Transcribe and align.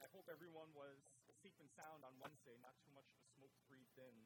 I 0.00 0.08
hope 0.16 0.32
everyone 0.32 0.72
was 0.72 0.96
safe 1.44 1.52
and 1.60 1.68
sound 1.76 2.00
on 2.08 2.16
Wednesday, 2.16 2.56
not 2.64 2.72
too 2.80 2.88
much 2.96 3.04
of 3.12 3.20
a 3.20 3.26
smoke 3.36 3.52
breathed 3.68 4.00
in 4.00 4.16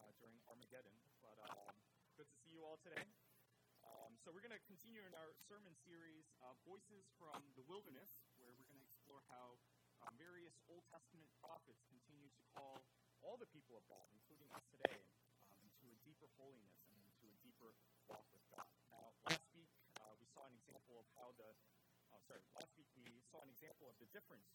uh, 0.00 0.08
during 0.16 0.40
Armageddon. 0.48 0.96
But 1.20 1.36
um, 1.52 1.76
good 2.16 2.32
to 2.32 2.36
see 2.40 2.56
you 2.56 2.64
all 2.64 2.80
today. 2.80 3.04
Um, 3.84 4.16
so 4.24 4.32
we're 4.32 4.40
going 4.40 4.56
to 4.56 4.64
continue 4.64 5.04
in 5.04 5.12
our 5.12 5.36
sermon 5.44 5.76
series, 5.84 6.32
uh, 6.40 6.56
Voices 6.64 7.12
from 7.20 7.44
the 7.60 7.64
Wilderness, 7.68 8.24
where 8.40 8.56
we're 8.56 8.64
going 8.72 8.80
to 8.80 8.88
explore 8.88 9.20
how 9.28 9.60
um, 10.08 10.16
various 10.16 10.56
Old 10.64 10.88
Testament 10.88 11.28
prophets 11.44 11.84
continue 11.92 12.32
to 12.32 12.42
call 12.56 12.80
all 13.20 13.36
the 13.36 13.52
people 13.52 13.76
of 13.76 13.84
God, 13.84 14.08
including 14.16 14.48
us 14.56 14.64
today, 14.72 15.04
um, 15.44 15.60
into 15.60 15.92
a 15.92 15.98
deeper 16.08 16.32
holiness 16.40 16.80
and 16.88 17.04
into 17.04 17.28
a 17.28 17.36
deeper 17.44 17.76
walk 18.08 18.24
with 18.32 18.48
God. 18.56 18.72
Now, 18.88 19.12
last 19.28 19.44
week 19.52 19.68
uh, 20.00 20.08
we 20.16 20.24
saw 20.32 20.48
an 20.48 20.56
example 20.56 20.96
of 20.96 21.04
how 21.20 21.36
the 21.36 21.52
uh, 22.16 22.20
sorry, 22.24 22.40
last 22.56 22.72
week 22.80 22.88
we 22.96 23.20
saw 23.28 23.44
an 23.44 23.52
example 23.52 23.92
of 23.92 23.96
the 24.00 24.08
difference 24.16 24.48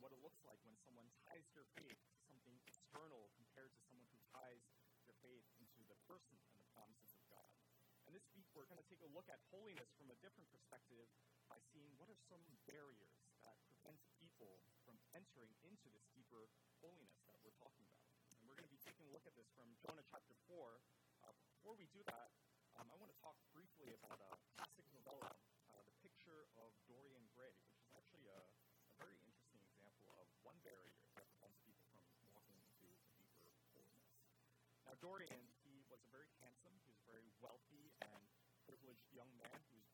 what 0.00 0.12
it 0.16 0.20
looks 0.24 0.40
like 0.48 0.56
when 0.64 0.76
someone 0.80 1.06
ties 1.28 1.44
their 1.52 1.68
faith 1.76 2.00
to 2.08 2.18
something 2.24 2.56
external 2.64 3.28
compared 3.36 3.70
to 3.70 3.80
someone 3.84 4.08
who 4.08 4.20
ties 4.32 4.64
their 5.04 5.16
faith 5.20 5.44
into 5.60 5.84
the 5.86 5.96
person 6.08 6.40
and 6.50 6.58
the 6.60 6.68
promises 6.72 7.12
of 7.12 7.22
God. 7.28 7.52
And 8.08 8.16
this 8.16 8.26
week 8.32 8.48
we're 8.56 8.66
going 8.66 8.80
to 8.80 8.88
take 8.88 9.04
a 9.04 9.10
look 9.12 9.28
at 9.28 9.38
holiness 9.52 9.92
from 9.94 10.08
a 10.08 10.18
different 10.24 10.48
perspective 10.50 11.06
by 11.46 11.60
seeing 11.70 11.92
what 12.00 12.08
are 12.08 12.18
some 12.26 12.42
barriers 12.66 13.12
that 13.44 13.60
prevent 13.68 14.00
people 14.16 14.64
from 14.82 14.96
entering 15.12 15.52
into 15.62 15.86
this 15.92 16.08
deeper 16.16 16.48
holiness 16.80 17.20
that 17.28 17.38
we're 17.44 17.54
talking 17.60 17.84
about. 17.86 18.10
And 18.40 18.48
we're 18.48 18.56
going 18.56 18.66
to 18.66 18.74
be 18.74 18.80
taking 18.82 19.04
a 19.06 19.12
look 19.12 19.28
at 19.28 19.36
this 19.36 19.52
from 19.52 19.68
Jonah 19.84 20.04
chapter 20.08 20.34
4. 20.48 20.80
Uh, 21.22 21.36
before 21.54 21.76
we 21.76 21.86
do 21.92 22.00
that, 22.08 22.32
um, 22.80 22.88
I 22.88 22.96
want 22.96 23.12
to 23.12 23.18
talk 23.20 23.36
briefly 23.52 23.92
about 24.00 24.16
a 24.16 24.32
classic 24.56 24.88
novella 24.96 25.28
picture 26.00 26.48
of 26.56 26.72
Dorian 26.88 27.28
Gray, 27.36 27.52
which 27.68 27.80
is 27.84 27.92
actually 27.92 28.24
a, 28.32 28.40
a 28.40 28.92
very 28.96 29.20
interesting 29.20 29.60
example 29.68 30.08
of 30.16 30.26
one 30.40 30.56
barrier 30.64 30.96
that 31.16 31.28
prevents 31.28 31.60
people 31.60 31.84
from 31.92 32.00
walking 32.32 32.56
into 32.56 32.88
a 32.88 33.00
deeper 33.20 33.52
holiness. 33.76 34.16
Now, 34.88 34.89
Dorian, 35.00 35.44
he 35.64 35.80
was 35.88 36.04
a 36.04 36.12
very 36.12 36.28
handsome, 36.44 36.76
he 36.76 36.84
was 36.92 37.00
a 37.00 37.08
very 37.08 37.28
wealthy 37.40 37.88
and 38.04 38.22
privileged 38.68 39.08
young 39.16 39.32
man 39.40 39.58
who 39.72 39.80
was 39.80 39.88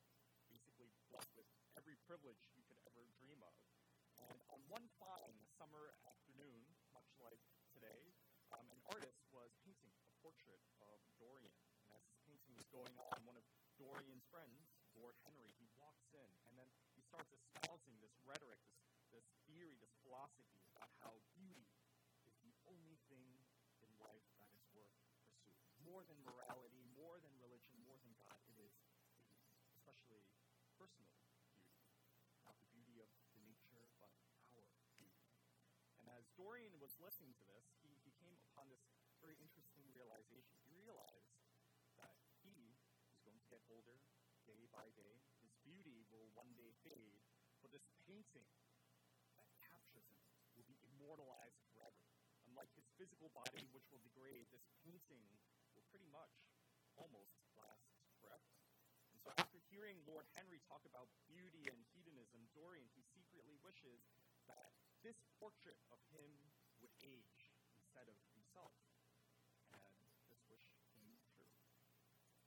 basically 0.51 0.91
blessed 1.09 1.31
with 1.39 1.47
every 1.79 1.95
privilege 2.11 2.51
you 2.59 2.67
could 2.67 2.79
ever 2.91 3.07
dream 3.23 3.39
of. 3.47 3.55
And 4.19 4.39
on 4.51 4.61
one 4.67 4.87
fine 4.99 5.39
summer 5.55 5.95
afternoon, 6.11 6.67
much 6.91 7.07
like 7.23 7.39
today, 7.71 8.11
um, 8.51 8.67
an 8.75 8.81
artist 8.91 9.23
was 9.31 9.55
painting 9.63 9.95
a 9.95 10.11
portrait 10.23 10.63
of 10.83 10.99
Dorian. 11.23 11.55
And 11.87 11.95
as 11.95 12.03
this 12.11 12.19
painting 12.27 12.59
was 12.59 12.67
going 12.75 12.95
on, 12.99 13.17
one 13.23 13.39
of 13.39 13.47
Dorian's 13.79 14.27
friends, 14.27 14.67
Lord 14.99 15.15
Henry, 15.23 15.55
he 15.61 15.71
walks 15.79 16.11
in 16.17 16.31
and 16.51 16.53
then 16.59 16.67
he 16.99 17.03
starts 17.07 17.31
espousing 17.31 17.95
this 18.03 18.15
rhetoric, 18.27 18.59
this, 18.67 19.23
this 19.23 19.27
theory, 19.47 19.79
this 19.79 19.95
philosophy 20.03 20.67
about 20.75 20.91
how 20.99 21.15
beauty 21.37 21.71
is 22.25 22.35
the 22.43 22.55
only 22.67 22.99
thing 23.13 23.29
in 23.85 23.91
life 24.01 24.25
that 24.41 24.49
is 24.57 24.65
worth 24.73 24.97
pursuing. 25.21 25.61
More 25.85 26.03
than 26.09 26.17
morality, 26.25 26.81
more 26.97 27.21
than 27.21 27.35
religion, 27.39 27.77
more 27.85 28.01
than 28.01 28.13
God, 28.25 28.41
it 28.49 28.59
is 28.59 28.73
beauty, 28.89 29.21
especially 29.77 30.25
personal 30.87 31.11
beauty. 31.51 31.67
Not 32.47 32.55
the 32.63 32.71
beauty 32.71 33.03
of 33.03 33.11
the 33.11 33.27
nature, 33.43 33.91
but 33.99 34.13
our 34.55 34.63
beauty. 34.95 35.27
And 35.99 36.07
as 36.15 36.31
Dorian 36.39 36.79
was 36.79 36.95
listening 37.03 37.35
to 37.43 37.45
this, 37.51 37.67
he, 37.83 37.91
he 38.07 38.15
came 38.23 38.39
upon 38.53 38.71
this 38.71 38.83
very 39.19 39.35
interesting 39.43 39.83
realization. 39.91 40.55
He 40.63 40.71
realized 40.79 41.35
that 41.99 42.15
he 42.47 42.55
was 43.11 43.19
going 43.27 43.41
to 43.43 43.49
get 43.51 43.65
older, 43.67 43.99
day 44.47 44.71
by 44.71 44.87
day. 44.95 45.19
His 45.43 45.51
beauty 45.67 46.07
will 46.15 46.31
one 46.39 46.55
day 46.55 46.71
fade, 46.87 47.19
but 47.65 47.75
this 47.75 47.87
painting 48.07 48.47
that 49.35 49.51
captures 49.59 50.07
him 50.07 50.23
will 50.55 50.69
be 50.71 50.79
immortalized 50.87 51.59
forever. 51.75 52.07
Unlike 52.47 52.71
his 52.79 52.87
physical 52.95 53.35
body, 53.35 53.67
which 53.75 53.91
will 53.91 53.99
degrade, 54.07 54.47
this 54.55 54.63
painting 54.87 55.27
will 55.75 55.83
pretty 55.91 56.07
much 56.15 56.31
almost 56.95 57.35
last 57.59 57.91
forever. 58.23 58.55
And 59.11 59.19
so, 59.19 59.35
after 59.35 59.59
hearing 59.77 60.01
Lord 60.09 60.25
Henry 60.33 60.57
talk 60.65 60.81
about 60.89 61.05
beauty 61.29 61.69
and 61.69 61.77
hedonism, 61.93 62.41
Dorian, 62.57 62.89
he 62.97 63.05
secretly 63.13 63.61
wishes 63.61 64.09
that 64.49 64.73
this 65.05 65.21
portrait 65.37 65.77
of 65.93 66.01
him 66.09 66.33
would 66.81 66.89
age 67.05 67.53
instead 67.77 68.09
of 68.09 68.17
himself. 68.33 68.73
And 69.69 70.01
this 70.33 70.41
wish 70.49 70.65
came 70.97 71.21
true. 71.37 71.53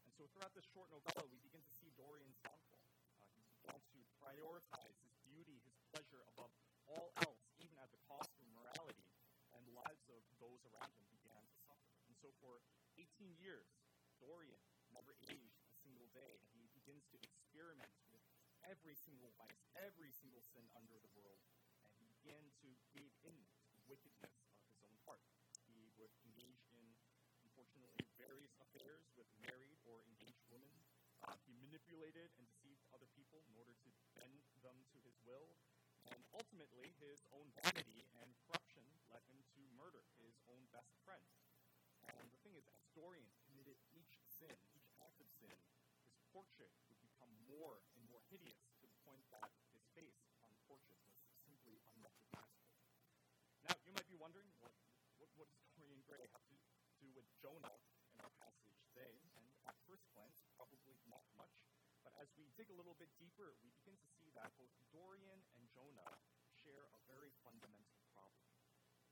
And 0.09 0.11
so 0.17 0.25
throughout 0.33 0.57
this 0.57 0.65
short 0.73 0.89
novella, 0.89 1.29
we 1.29 1.37
begin 1.45 1.61
to 1.61 1.73
see 1.77 1.93
Dorian's 1.93 2.41
downfall. 2.41 2.89
Uh, 3.21 3.29
he 3.37 3.45
began 3.61 3.77
to 3.77 3.99
prioritize 4.17 4.97
his 5.05 5.13
beauty, 5.29 5.61
his 5.69 5.77
pleasure 5.93 6.25
above 6.33 6.49
all 6.89 7.13
else, 7.21 7.45
even 7.61 7.77
at 7.77 7.93
the 7.93 8.01
cost 8.09 8.33
of 8.41 8.49
morality, 8.57 9.05
and 9.53 9.61
the 9.69 9.77
lives 9.77 10.09
of 10.09 10.25
those 10.41 10.65
around 10.73 10.89
him 10.97 11.05
began 11.13 11.45
to 11.45 11.57
suffer. 11.61 11.93
And 12.09 12.17
so 12.17 12.33
for 12.41 12.65
18 12.97 13.37
years, 13.37 13.69
Dorian 14.17 14.57
never 14.91 15.15
aged 15.29 15.61
a 15.69 15.73
single 15.79 16.09
day, 16.11 16.41
and 16.51 16.59
he 16.59 16.69
begins 16.73 17.05
to 17.13 17.17
experiment 17.21 17.93
with 18.11 18.21
every 18.69 18.93
single 18.93 19.33
vice, 19.35 19.65
every 19.81 20.13
single 20.13 20.45
sin 20.45 20.63
under 20.77 21.01
the 21.01 21.11
world, 21.17 21.41
and 21.83 21.91
he 21.97 22.05
began 22.21 22.45
to 22.61 22.69
give 22.93 23.09
in 23.25 23.35
wickedness 23.89 24.37
of 24.45 24.61
his 24.69 24.77
own 24.85 24.93
heart. 25.09 25.25
He 25.65 25.89
would 25.97 26.13
engage 26.21 26.61
in 26.69 26.85
unfortunately, 27.59 28.07
various 28.15 28.55
affairs 28.63 29.03
with 29.19 29.27
married 29.43 29.75
or 29.83 29.99
engaged 30.07 30.45
women. 30.47 30.71
Uh, 31.27 31.35
he 31.43 31.51
manipulated 31.59 32.31
and 32.39 32.47
deceived 32.47 32.79
other 32.95 33.09
people 33.17 33.43
in 33.51 33.53
order 33.59 33.75
to 33.75 33.89
bend 34.15 34.39
them 34.63 34.79
to 34.95 34.97
his 35.03 35.19
will. 35.27 35.59
And 36.07 36.23
ultimately, 36.31 36.95
his 37.03 37.27
own 37.35 37.51
vanity 37.59 38.07
and 38.23 38.31
corruption 38.47 38.85
led 39.11 39.27
him 39.27 39.43
to 39.43 39.61
murder 39.75 40.07
his 40.23 40.39
own 40.47 40.63
best 40.71 40.95
friend. 41.03 41.25
And 42.07 42.31
the 42.31 42.39
thing 42.39 42.55
is, 42.55 42.63
as 42.71 42.79
Dorian 42.95 43.27
committed 43.43 43.75
each 43.91 44.23
sin, 44.23 44.55
each 44.71 44.87
act 45.03 45.19
of 45.19 45.27
sin, 45.35 45.51
his 46.07 46.23
portrait 46.31 46.71
would 46.87 47.01
become 47.03 47.29
more 47.51 47.83
and 47.99 48.07
more 48.07 48.23
hideous 48.31 48.71
to 48.79 48.87
the 48.87 48.99
point 49.03 49.27
that 49.35 49.51
his 49.75 49.83
face 49.91 50.23
on 50.39 50.47
the 50.55 50.63
portrait 50.63 50.95
was 51.03 51.19
simply 51.43 51.83
unrecognizable. 51.91 52.79
Now, 53.67 53.75
you 53.83 53.91
might 53.91 54.07
be 54.07 54.15
wondering, 54.15 54.47
what, 54.63 54.71
what, 55.19 55.29
what 55.35 55.51
does 55.51 55.67
Dorian 55.75 55.99
Gray 56.07 56.23
have 56.23 56.47
to 56.47 56.55
do 56.99 57.07
with 57.15 57.28
Jonah 57.39 57.79
in 58.11 58.19
our 58.19 58.33
passage 58.39 58.75
today. 58.91 59.15
And 59.39 59.47
at 59.67 59.75
first 59.87 60.03
glance, 60.11 60.35
probably 60.59 60.99
not 61.07 61.23
much. 61.39 61.63
But 62.03 62.11
as 62.19 62.27
we 62.35 62.51
dig 62.59 62.67
a 62.71 62.75
little 62.75 62.95
bit 62.99 63.11
deeper, 63.19 63.55
we 63.63 63.71
begin 63.79 63.95
to 63.95 64.09
see 64.19 64.31
that 64.35 64.51
both 64.59 64.71
Dorian 64.91 65.39
and 65.55 65.63
Jonah 65.71 66.19
share 66.63 66.87
a 66.91 66.99
very 67.07 67.31
fundamental 67.43 67.99
problem. 68.11 68.51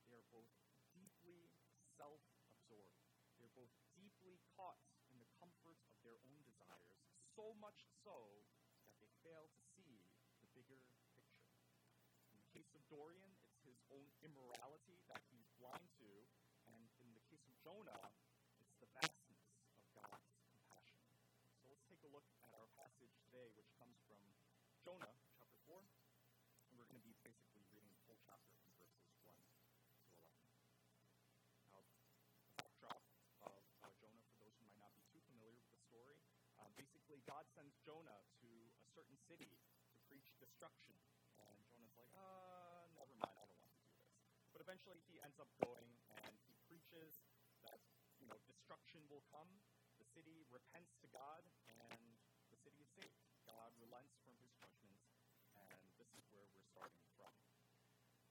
They 0.08 0.16
are 0.16 0.28
both 0.32 0.48
deeply 0.92 1.48
self 1.96 2.20
absorbed. 2.44 3.00
They're 3.40 3.52
both 3.56 3.72
deeply 3.96 4.40
caught 4.56 4.80
in 5.08 5.16
the 5.16 5.28
comforts 5.40 5.88
of 5.88 5.96
their 6.04 6.20
own 6.28 6.40
desires, 6.44 7.00
so 7.32 7.56
much 7.60 7.88
so 8.04 8.44
that 8.84 8.96
they 9.00 9.12
fail 9.24 9.48
to 9.52 9.62
see 9.72 10.04
the 10.40 10.48
bigger 10.52 10.80
picture. 10.84 11.24
In 12.32 12.40
the 12.40 12.50
case 12.52 12.72
of 12.76 12.84
Dorian, 12.92 13.32
it's 13.48 13.64
his 13.64 13.80
own 13.92 14.08
immorality 14.24 15.00
that 15.08 15.20
he's 15.32 15.48
blind 15.60 15.88
to, 16.00 16.10
and 16.72 16.84
in 17.00 17.08
the 17.12 17.24
case 17.28 17.44
of 17.48 17.56
Jonah, 17.60 18.00
it's 18.60 18.76
the 18.80 18.88
vastness 18.96 19.44
of 19.76 19.84
God's 19.92 20.28
compassion. 20.48 21.04
So 21.60 21.68
let's 21.72 21.84
take 21.88 22.00
a 22.04 22.10
look 22.12 22.28
at 22.44 22.52
our 22.56 22.68
passage 22.76 23.12
today, 23.24 23.48
which 23.56 23.68
comes 23.76 23.96
from 24.08 24.20
Jonah 24.84 25.16
chapter 25.36 25.60
4. 25.68 25.80
And 25.80 26.72
we're 26.76 26.88
going 26.88 27.00
to 27.00 27.08
be 27.08 27.16
basically 27.24 27.64
reading 27.72 27.92
the 27.92 28.02
whole 28.04 28.20
chapter 28.24 28.52
from 28.60 28.72
verses 28.80 29.12
1 29.24 29.36
to 29.36 30.08
11. 30.08 30.32
Now, 31.68 31.80
the 32.44 32.54
backdrop 32.56 33.00
of 33.44 33.56
uh, 33.84 33.90
Jonah, 34.00 34.24
for 34.32 34.36
those 34.44 34.56
who 34.60 34.64
might 34.68 34.80
not 34.84 34.92
be 34.96 35.04
too 35.08 35.20
familiar 35.28 35.56
with 35.56 35.72
the 35.72 35.80
story, 35.88 36.20
God 37.26 37.48
sends 37.54 37.74
Jonah 37.82 38.20
to 38.44 38.50
a 38.84 38.90
certain 38.94 39.18
city 39.26 39.48
to 39.48 39.96
preach 40.06 40.30
destruction. 40.38 40.94
And 41.40 41.56
Jonah's 41.70 41.96
like, 41.98 42.12
uh, 42.14 42.86
never 42.94 43.14
mind, 43.18 43.34
I 43.34 43.46
don't 43.48 43.58
want 43.58 43.72
to 43.74 43.80
do 43.80 43.90
this. 43.90 44.06
But 44.54 44.60
eventually, 44.62 45.00
he 45.08 45.18
ends 45.24 45.38
up 45.40 45.48
going 45.62 45.88
and 46.22 46.32
he 46.46 46.54
preaches 46.68 47.24
that 47.64 47.80
you 48.20 48.26
know 48.28 48.38
destruction 48.46 49.02
will 49.08 49.24
come. 49.32 49.48
The 49.98 50.06
city 50.14 50.46
repents 50.52 50.94
to 51.02 51.08
God, 51.10 51.42
and 51.66 51.98
the 52.54 52.58
city 52.62 52.78
is 52.78 52.90
saved. 52.94 53.18
God 53.48 53.72
relents 53.82 54.14
from 54.22 54.36
his 54.38 54.52
judgments, 54.60 55.02
and 55.56 55.80
this 55.98 56.12
is 56.14 56.22
where 56.30 56.46
we're 56.54 56.68
starting 56.70 57.02
from. 57.18 57.32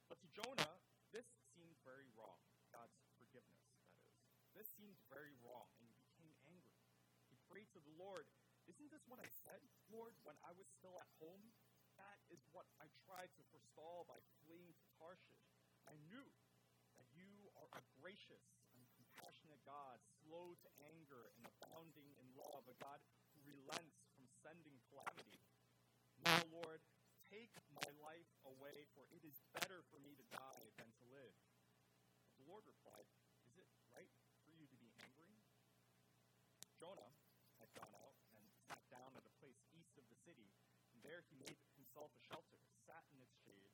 But 0.07 0.21
to 0.23 0.29
Jonah, 0.31 0.79
this 1.11 1.27
seemed 1.51 1.75
very 1.83 2.07
wrong. 2.15 2.39
God's 2.71 2.95
forgiveness, 3.19 3.67
that 3.73 3.83
is. 4.07 4.23
This 4.56 4.67
seemed 4.77 4.95
very 5.11 5.35
wrong, 5.44 5.67
and 5.81 5.88
he 5.89 5.97
became 6.00 6.31
angry. 6.47 6.79
He 7.27 7.35
prayed 7.51 7.67
to 7.75 7.81
the 7.83 7.95
Lord, 8.00 8.29
Isn't 8.87 9.03
this 9.03 9.11
what 9.11 9.19
I 9.19 9.27
said, 9.43 9.59
Lord, 9.91 10.15
when 10.23 10.39
I 10.47 10.55
was 10.55 10.63
still 10.79 10.95
at 10.95 11.11
home? 11.19 11.43
That 11.99 12.23
is 12.31 12.39
what 12.55 12.63
I 12.79 12.87
tried 13.03 13.27
to 13.35 13.43
forestall 13.51 14.07
by 14.07 14.15
fleeing 14.39 14.71
to 14.71 14.85
Tarshish. 14.95 15.43
I 15.83 15.99
knew 16.07 16.23
that 16.95 17.03
you 17.11 17.51
are 17.59 17.67
a 17.75 17.83
gracious 17.99 18.47
and 18.79 18.87
compassionate 18.95 19.59
God, 19.67 19.99
slow 20.23 20.55
to 20.55 20.69
anger 20.87 21.27
and 21.35 21.43
abounding 21.43 22.15
in 22.15 22.31
love, 22.39 22.63
a 22.71 22.79
God 22.79 23.03
who 23.35 23.43
relents 23.43 24.07
from 24.15 24.23
sending 24.39 24.79
calamity. 24.87 25.43
Now, 26.23 26.39
Lord, 26.55 26.79
take 27.27 27.51
my 27.75 27.91
life 27.99 28.31
away, 28.47 28.87
for 28.95 29.03
it 29.11 29.27
is 29.27 29.35
better 29.51 29.83
for 29.91 29.99
me 29.99 30.15
to 30.15 30.23
die 30.31 30.63
than 30.79 30.87
to 30.87 31.03
live. 31.11 31.35
But 32.23 32.39
the 32.39 32.47
Lord 32.47 32.63
replied, 32.63 33.11
Is 33.51 33.59
it 33.59 33.67
right 33.91 34.15
for 34.47 34.55
you 34.55 34.63
to 34.63 34.79
be 34.79 34.95
angry? 34.95 35.35
Jonah 36.79 37.11
had 37.59 37.67
gone 37.75 37.91
out 37.99 38.15
and 38.37 38.45
sat 38.69 38.81
down 38.93 39.11
at 39.17 39.25
a 39.25 39.33
place 39.41 39.57
east 39.73 39.97
of 39.97 40.05
the 40.07 40.19
city, 40.23 40.47
and 40.93 41.01
there 41.01 41.25
he 41.27 41.35
made 41.41 41.57
himself 41.73 42.13
a 42.13 42.21
shelter, 42.29 42.61
sat 42.85 43.03
in 43.09 43.19
its 43.19 43.33
shade, 43.41 43.73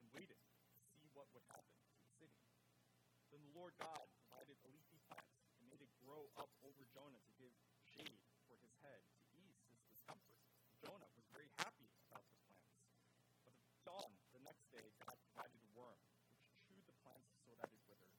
and 0.00 0.06
waited 0.14 0.38
to 0.38 0.86
see 0.94 1.04
what 1.12 1.26
would 1.34 1.44
happen 1.50 1.74
to 1.74 1.98
the 1.98 2.14
city. 2.16 2.40
Then 3.34 3.42
the 3.42 3.43
Lord 3.54 3.78
God 3.78 4.02
provided 4.18 4.58
a 4.66 4.70
leafy 4.74 4.98
plant 5.06 5.30
and 5.62 5.70
made 5.70 5.78
it 5.78 5.94
grow 6.02 6.26
up 6.42 6.50
over 6.66 6.82
Jonah 6.90 7.22
to 7.22 7.32
give 7.38 7.54
shade 7.86 8.18
for 8.50 8.58
his 8.58 8.74
head, 8.82 8.98
to 8.98 9.38
ease 9.38 9.62
his 9.70 9.78
discomfort. 9.86 10.42
Jonah 10.82 11.06
was 11.14 11.22
very 11.30 11.46
happy 11.62 11.86
about 12.10 12.26
the 12.26 12.34
plants. 12.50 12.82
But 13.46 13.54
at 13.54 13.78
dawn 13.86 14.10
the 14.34 14.42
next 14.42 14.66
day, 14.74 14.90
God 15.06 15.14
provided 15.30 15.54
a 15.62 15.70
worm, 15.70 16.02
which 16.34 16.42
chewed 16.66 16.82
the 16.90 16.98
plants 17.06 17.30
so 17.46 17.54
that 17.62 17.70
it 17.70 17.78
withered. 17.86 18.18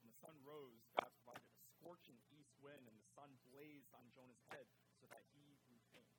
When 0.00 0.08
the 0.08 0.16
sun 0.24 0.40
rose, 0.40 0.80
God 0.96 1.12
provided 1.20 1.52
a 1.52 1.64
scorching 1.76 2.16
east 2.32 2.56
wind, 2.64 2.88
and 2.88 2.96
the 2.96 3.08
sun 3.12 3.28
blazed 3.52 3.92
on 3.92 4.08
Jonah's 4.16 4.40
head 4.48 4.64
so 4.96 5.04
that 5.12 5.20
he 5.36 5.60
grew 5.68 5.84
faint. 5.92 6.16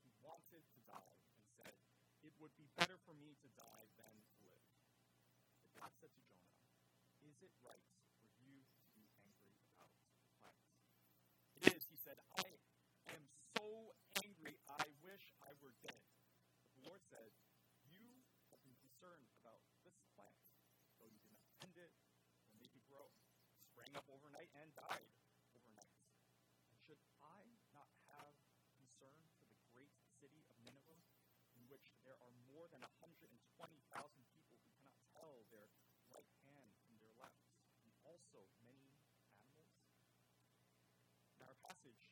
He 0.00 0.08
wanted 0.24 0.64
to 0.64 0.80
die 0.88 1.20
and 1.36 1.44
said, 1.60 1.76
It 2.24 2.32
would 2.40 2.56
be 2.56 2.64
better 2.80 2.96
for 3.04 3.12
me 3.20 3.36
to 3.44 3.48
die 3.60 3.86
than 4.00 4.16
to 4.24 4.34
live. 4.40 4.64
But 5.60 5.84
God 5.84 5.92
said 6.00 6.16
to 6.16 6.22
Jonah, 6.24 6.39
It 7.40 7.56
right 7.64 7.88
for 8.20 8.28
you 8.44 8.60
to 8.68 8.84
be 8.92 9.08
angry 9.24 9.56
about 9.72 9.96
plants? 10.36 10.76
It 11.56 11.72
is, 11.72 11.88
he 11.88 11.96
said, 11.96 12.20
I 12.36 12.44
am 13.16 13.24
so 13.56 13.96
angry, 14.20 14.60
I 14.68 14.84
wish 15.00 15.32
I 15.40 15.56
were 15.64 15.72
dead. 15.80 16.04
But 16.68 16.76
the 16.76 16.84
Lord 16.84 17.00
said, 17.08 17.32
You 17.88 18.28
have 18.52 18.60
been 18.60 18.76
concerned 18.76 19.24
about 19.40 19.64
this 19.80 19.96
plant, 20.12 20.36
though 21.00 21.08
you 21.08 21.16
did 21.24 21.32
not 21.32 21.48
tend 21.64 21.80
it 21.80 21.92
or 22.52 22.60
make 22.60 22.76
it 22.76 22.84
grow. 22.84 23.08
Sprang 23.72 23.96
up 23.96 24.04
overnight 24.12 24.52
and 24.60 24.68
died 24.76 25.08
overnight. 25.56 25.96
And 26.68 26.76
should 26.84 27.00
I 27.24 27.48
not 27.72 27.88
have 28.12 28.36
concern 28.76 29.16
for 29.40 29.48
the 29.48 29.56
great 29.72 29.96
city 30.20 30.44
of 30.52 30.56
Nineveh, 30.60 31.00
in 31.56 31.64
which 31.72 31.88
there 32.04 32.20
are 32.20 32.34
more 32.52 32.68
than 32.68 32.84
120,000 33.00 33.32
people 34.28 34.60
who 34.60 34.68
cannot 34.76 34.96
tell 35.16 35.40
their 35.48 35.72
right 36.10 36.32
hand 36.42 36.68
from 36.82 36.98
their 36.98 37.14
left, 37.22 37.38
and 37.86 37.92
also 38.02 38.42
many 38.66 38.98
animals? 39.38 39.70
In 41.38 41.46
our 41.46 41.56
passage, 41.62 42.10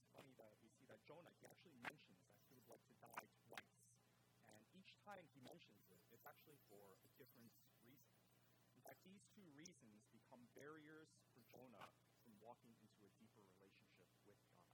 it's 0.00 0.08
funny 0.16 0.32
that 0.40 0.56
we 0.64 0.68
see 0.72 0.88
that 0.88 1.04
Jonah, 1.04 1.32
he 1.36 1.44
actually 1.46 1.76
mentions 1.84 2.24
that 2.32 2.40
he 2.48 2.56
would 2.56 2.68
like 2.68 2.82
to 2.88 2.96
die 3.02 3.28
twice. 3.48 3.78
And 4.48 4.60
each 4.72 4.96
time 5.04 5.28
he 5.36 5.40
mentions 5.44 5.84
it, 5.92 6.00
it's 6.10 6.24
actually 6.24 6.58
for 6.72 6.80
a 6.80 7.00
different 7.20 7.52
reason. 7.84 8.16
In 8.72 8.80
fact, 8.80 9.04
these 9.04 9.20
two 9.36 9.44
reasons 9.52 10.08
become 10.08 10.40
barriers 10.56 11.12
for 11.36 11.44
Jonah 11.52 11.86
from 12.24 12.32
walking 12.40 12.72
into 12.80 13.04
a 13.04 13.12
deeper 13.20 13.44
relationship 13.60 14.08
with 14.24 14.40
God. 14.48 14.64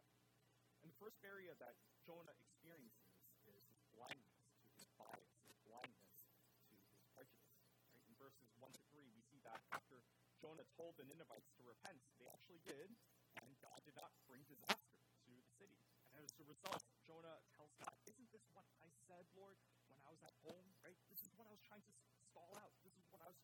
And 0.87 0.95
the 0.95 0.99
first 1.03 1.19
barrier 1.27 1.59
that 1.59 1.75
Jonah 2.07 2.31
experiences 2.39 3.19
is 3.51 3.67
his 3.67 3.83
blindness 3.91 4.39
to 4.63 4.71
his 4.79 4.87
bias, 4.95 5.35
his 5.51 5.59
blindness 5.67 6.23
to 6.71 6.75
his 6.79 6.95
prejudice. 7.11 7.59
Right? 7.91 8.07
In 8.07 8.15
verses 8.15 8.47
1 8.63 8.71
to 8.71 8.83
3, 8.95 9.03
we 9.11 9.23
see 9.27 9.43
that 9.43 9.59
after 9.75 10.07
Jonah 10.39 10.67
told 10.79 10.95
the 10.95 11.07
Ninevites 11.11 11.51
to 11.59 11.67
repent, 11.67 11.99
they 12.23 12.31
actually 12.31 12.63
did, 12.63 12.95
and 13.43 13.51
God 13.59 13.83
did 13.83 13.99
not 13.99 14.15
bring 14.31 14.47
disaster 14.47 14.95
to 15.27 15.31
the 15.35 15.47
city. 15.59 15.83
And 16.15 16.23
as 16.23 16.31
a 16.39 16.47
result, 16.47 16.79
Jonah 17.03 17.43
tells 17.59 17.75
God, 17.83 17.99
Isn't 18.07 18.31
this 18.31 18.47
what 18.55 18.63
I 18.79 18.87
said, 19.11 19.27
Lord, 19.35 19.59
when 19.91 19.99
I 20.07 20.15
was 20.15 20.23
at 20.23 20.35
home? 20.47 20.71
Right? 20.87 20.95
This 21.11 21.19
is 21.27 21.35
what 21.35 21.51
I 21.51 21.53
was 21.53 21.63
trying 21.67 21.83
to 21.83 21.95
stall 22.31 22.55
out. 22.63 22.71
This 22.87 22.95
is 22.95 23.07
what 23.11 23.19
I 23.25 23.29
was 23.29 23.43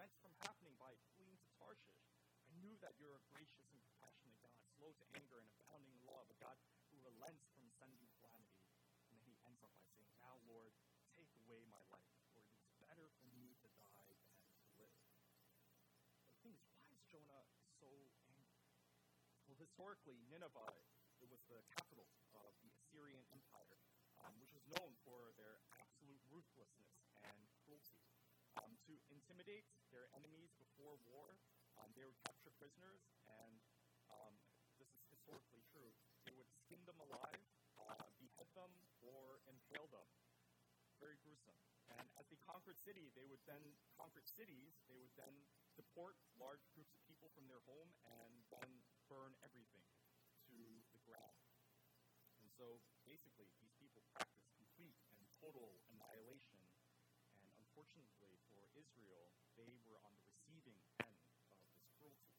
trying 0.00 0.16
prevent 0.16 0.24
from 0.24 0.48
happening 0.48 0.72
by 0.80 0.96
fleeing 1.12 1.36
to 1.36 1.48
Tarshish. 1.60 2.00
I 2.48 2.56
knew 2.64 2.72
that 2.80 2.96
you're 2.96 3.20
a 3.20 3.24
gracious 3.28 3.68
and 3.68 3.84
compassionate 3.84 4.32
God, 4.40 4.56
slow 4.80 4.96
to 4.96 5.04
anger 5.12 5.36
and 5.36 5.48
abounding 5.60 5.92
in 5.92 6.00
love, 6.08 6.24
a 6.32 6.36
God 6.40 6.56
who 6.88 6.96
relents 7.04 7.44
from 7.52 7.68
sending 7.76 8.08
calamity. 8.16 8.64
And 9.12 9.20
then 9.20 9.28
he 9.28 9.36
ends 9.44 9.60
up 9.60 9.68
by 9.76 9.84
saying, 9.92 10.08
Now, 10.24 10.40
Lord, 10.48 10.72
take 11.12 11.28
away 11.44 11.68
my 11.68 11.84
life, 11.92 12.16
for 12.32 12.40
it 12.40 12.48
is 12.48 12.64
better 12.80 13.12
for 13.20 13.28
me 13.36 13.52
to 13.60 13.68
die 13.76 14.08
than 14.24 14.40
to 14.40 14.68
live. 14.80 14.96
The 16.32 16.48
thing 16.48 16.56
is, 16.56 16.64
why 16.72 16.88
is 16.96 17.04
Jonah 17.12 17.44
so 17.76 17.92
angry? 18.24 18.72
Well, 19.52 19.60
historically, 19.60 20.16
Nineveh, 20.32 20.80
it 21.20 21.28
was 21.28 21.44
the 21.52 21.60
capital 21.76 22.08
of 22.32 22.56
the 22.64 22.72
Assyrian 22.72 23.28
Empire, 23.36 23.84
um, 24.24 24.32
which 24.40 24.56
was 24.56 24.64
known 24.64 24.96
for 25.04 25.36
their 25.36 25.60
absolute 25.76 26.24
ruthlessness 26.32 27.04
and 27.20 27.44
cruelty. 27.60 28.00
Um, 28.58 28.74
to 28.82 28.98
intimidate 29.30 29.62
their 29.94 30.10
enemies 30.18 30.50
before 30.58 30.98
war, 31.06 31.38
um, 31.78 31.86
they 31.94 32.02
would 32.02 32.18
capture 32.26 32.50
prisoners, 32.58 33.06
and 33.30 33.62
um, 34.10 34.34
this 34.74 34.90
is 34.90 35.06
historically 35.06 35.62
true. 35.70 35.94
They 36.26 36.34
would 36.34 36.50
skin 36.50 36.82
them 36.82 36.98
alive, 36.98 37.46
uh, 37.78 38.10
behead 38.18 38.50
them, 38.58 38.74
or 38.98 39.38
impale 39.46 39.86
them. 39.94 40.10
Very 40.98 41.14
gruesome. 41.22 41.54
And 41.94 42.10
as 42.18 42.26
they 42.26 42.42
conquered 42.42 42.74
city, 42.74 43.14
they 43.14 43.22
would 43.30 43.38
then 43.46 43.62
conquer 43.94 44.18
cities. 44.26 44.82
They 44.90 44.98
would 44.98 45.14
then 45.14 45.46
deport 45.78 46.18
large 46.34 46.66
groups 46.74 46.90
of 46.98 47.00
people 47.06 47.30
from 47.30 47.46
their 47.46 47.62
home 47.70 47.94
and 48.02 48.34
then 48.50 48.82
burn 49.06 49.38
everything 49.46 49.86
to 50.50 50.58
the 50.90 51.02
ground. 51.06 51.38
And 52.42 52.50
so, 52.50 52.82
basically, 53.06 53.46
these 53.62 53.74
people 53.78 54.02
practiced 54.10 54.50
complete 54.58 54.98
and 55.14 55.22
total 55.38 55.78
annihilation. 55.94 56.58
And 57.38 57.46
unfortunately 57.62 58.36
for 58.50 58.69
Israel, 58.80 59.28
they 59.60 59.76
were 59.84 60.00
on 60.08 60.16
the 60.16 60.24
receiving 60.24 60.80
end 61.04 61.20
of 61.52 61.60
this 61.76 61.84
cruelty. 62.00 62.32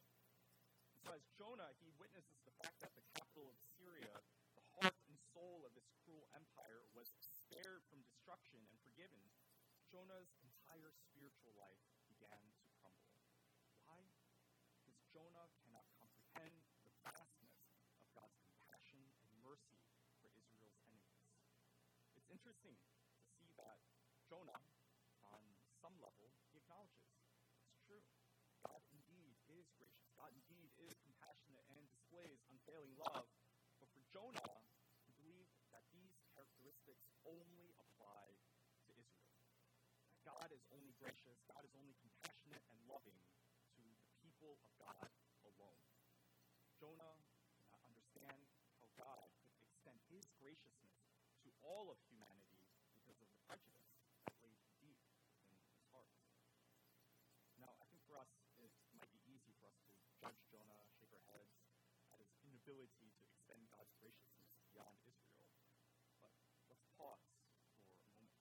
And 0.90 0.98
so, 1.06 1.14
as 1.14 1.22
Jonah, 1.38 1.70
he 1.78 1.94
witnesses 2.02 2.42
the 2.42 2.56
fact 2.58 2.82
that 2.82 2.98
the 2.98 3.06
capital 3.14 3.54
of 3.54 3.58
Assyria, 3.62 4.18
the 4.58 4.66
heart 4.74 4.98
and 5.06 5.18
soul 5.38 5.62
of 5.70 5.78
this 5.78 5.86
cruel 6.02 6.26
empire, 6.34 6.82
was 6.98 7.14
spared 7.22 7.86
from 7.94 8.02
destruction 8.10 8.58
and 8.66 8.78
forgiven. 8.82 9.22
Jonah's 9.94 10.34
entire 10.42 10.90
spiritual 10.98 11.54
life 11.62 11.84
began 12.10 12.42
to 12.58 12.66
crumble. 12.82 13.14
Why? 13.86 14.02
Because 14.82 14.98
Jonah 15.14 15.52
cannot 15.62 15.86
comprehend 15.94 16.58
the 16.88 16.94
vastness 17.06 17.54
of 18.02 18.08
God's 18.18 18.40
compassion 18.42 19.04
and 19.28 19.34
mercy 19.46 19.78
for 20.24 20.32
Israel's 20.34 20.80
enemies. 20.88 21.22
It's 22.18 22.32
interesting 22.32 22.80
to 22.80 23.28
see 23.36 23.52
that 23.60 23.84
Jonah, 24.32 24.64
on 25.28 25.44
some 25.84 25.92
level, 26.00 26.32
he 26.48 26.56
acknowledges 26.56 27.04
it's 27.68 27.84
true. 27.84 28.00
God 28.64 28.80
indeed 28.96 29.28
is 29.28 29.36
gracious. 29.44 29.92
God 30.16 30.32
indeed 30.32 30.72
is 30.80 30.96
compassionate 31.04 31.68
and 31.76 31.84
displays 31.92 32.40
unfailing 32.48 32.96
love. 32.96 33.28
But 33.82 33.92
for 33.92 34.00
Jonah, 34.14 34.56
he 35.04 35.12
believed 35.20 35.52
that 35.76 35.84
these 35.92 36.16
characteristics 36.32 37.04
only 37.28 37.76
apply 37.82 38.38
to 38.86 38.92
Israel. 38.96 39.36
That 40.06 40.22
God 40.24 40.50
is 40.54 40.64
only 40.72 40.94
gracious, 41.02 41.42
God 41.50 41.66
is 41.66 41.74
only 41.74 41.98
compassionate 41.98 42.64
and 42.70 42.80
loving 42.86 43.20
to 43.76 43.84
the 43.84 44.14
people 44.22 44.56
of 44.56 44.62
God 44.82 45.14
alone. 45.46 45.86
Jonah 46.82 47.22
did 47.54 47.70
not 47.70 47.82
understand 47.86 48.42
how 48.82 48.90
God 48.98 49.30
could 49.54 49.62
extend 49.62 50.02
his 50.10 50.26
graciousness 50.42 50.98
to 51.46 51.54
all 51.62 51.94
of 51.94 52.02
humanity 52.10 52.66
because 52.98 53.22
of 53.22 53.30
the 53.30 53.42
prejudice 53.46 53.94
that 54.26 54.34
lay 54.42 54.58
deep 54.82 54.98
in 55.46 55.54
his 55.54 55.78
heart. 55.94 56.18
Now, 57.62 57.78
I 57.78 57.86
think 57.94 58.02
for 58.10 58.18
us, 58.18 58.34
it 58.58 58.74
might 58.98 59.14
be 59.14 59.22
easy 59.30 59.54
for 59.62 59.70
us 59.70 59.78
to 59.86 59.94
judge 60.18 60.42
Jonah, 60.50 60.82
shake 60.98 61.14
our 61.14 61.26
heads 61.30 61.54
at 62.10 62.18
his 62.18 62.34
inability 62.42 63.14
to 63.14 63.22
extend 63.30 63.62
God's 63.70 63.94
graciousness 64.02 64.50
beyond 64.74 64.98
Israel. 65.06 65.54
But 66.26 66.34
let's 66.66 66.90
pause 66.98 67.22
for 67.30 67.94
a 67.94 68.02
moment 68.10 68.10
here. 68.18 68.34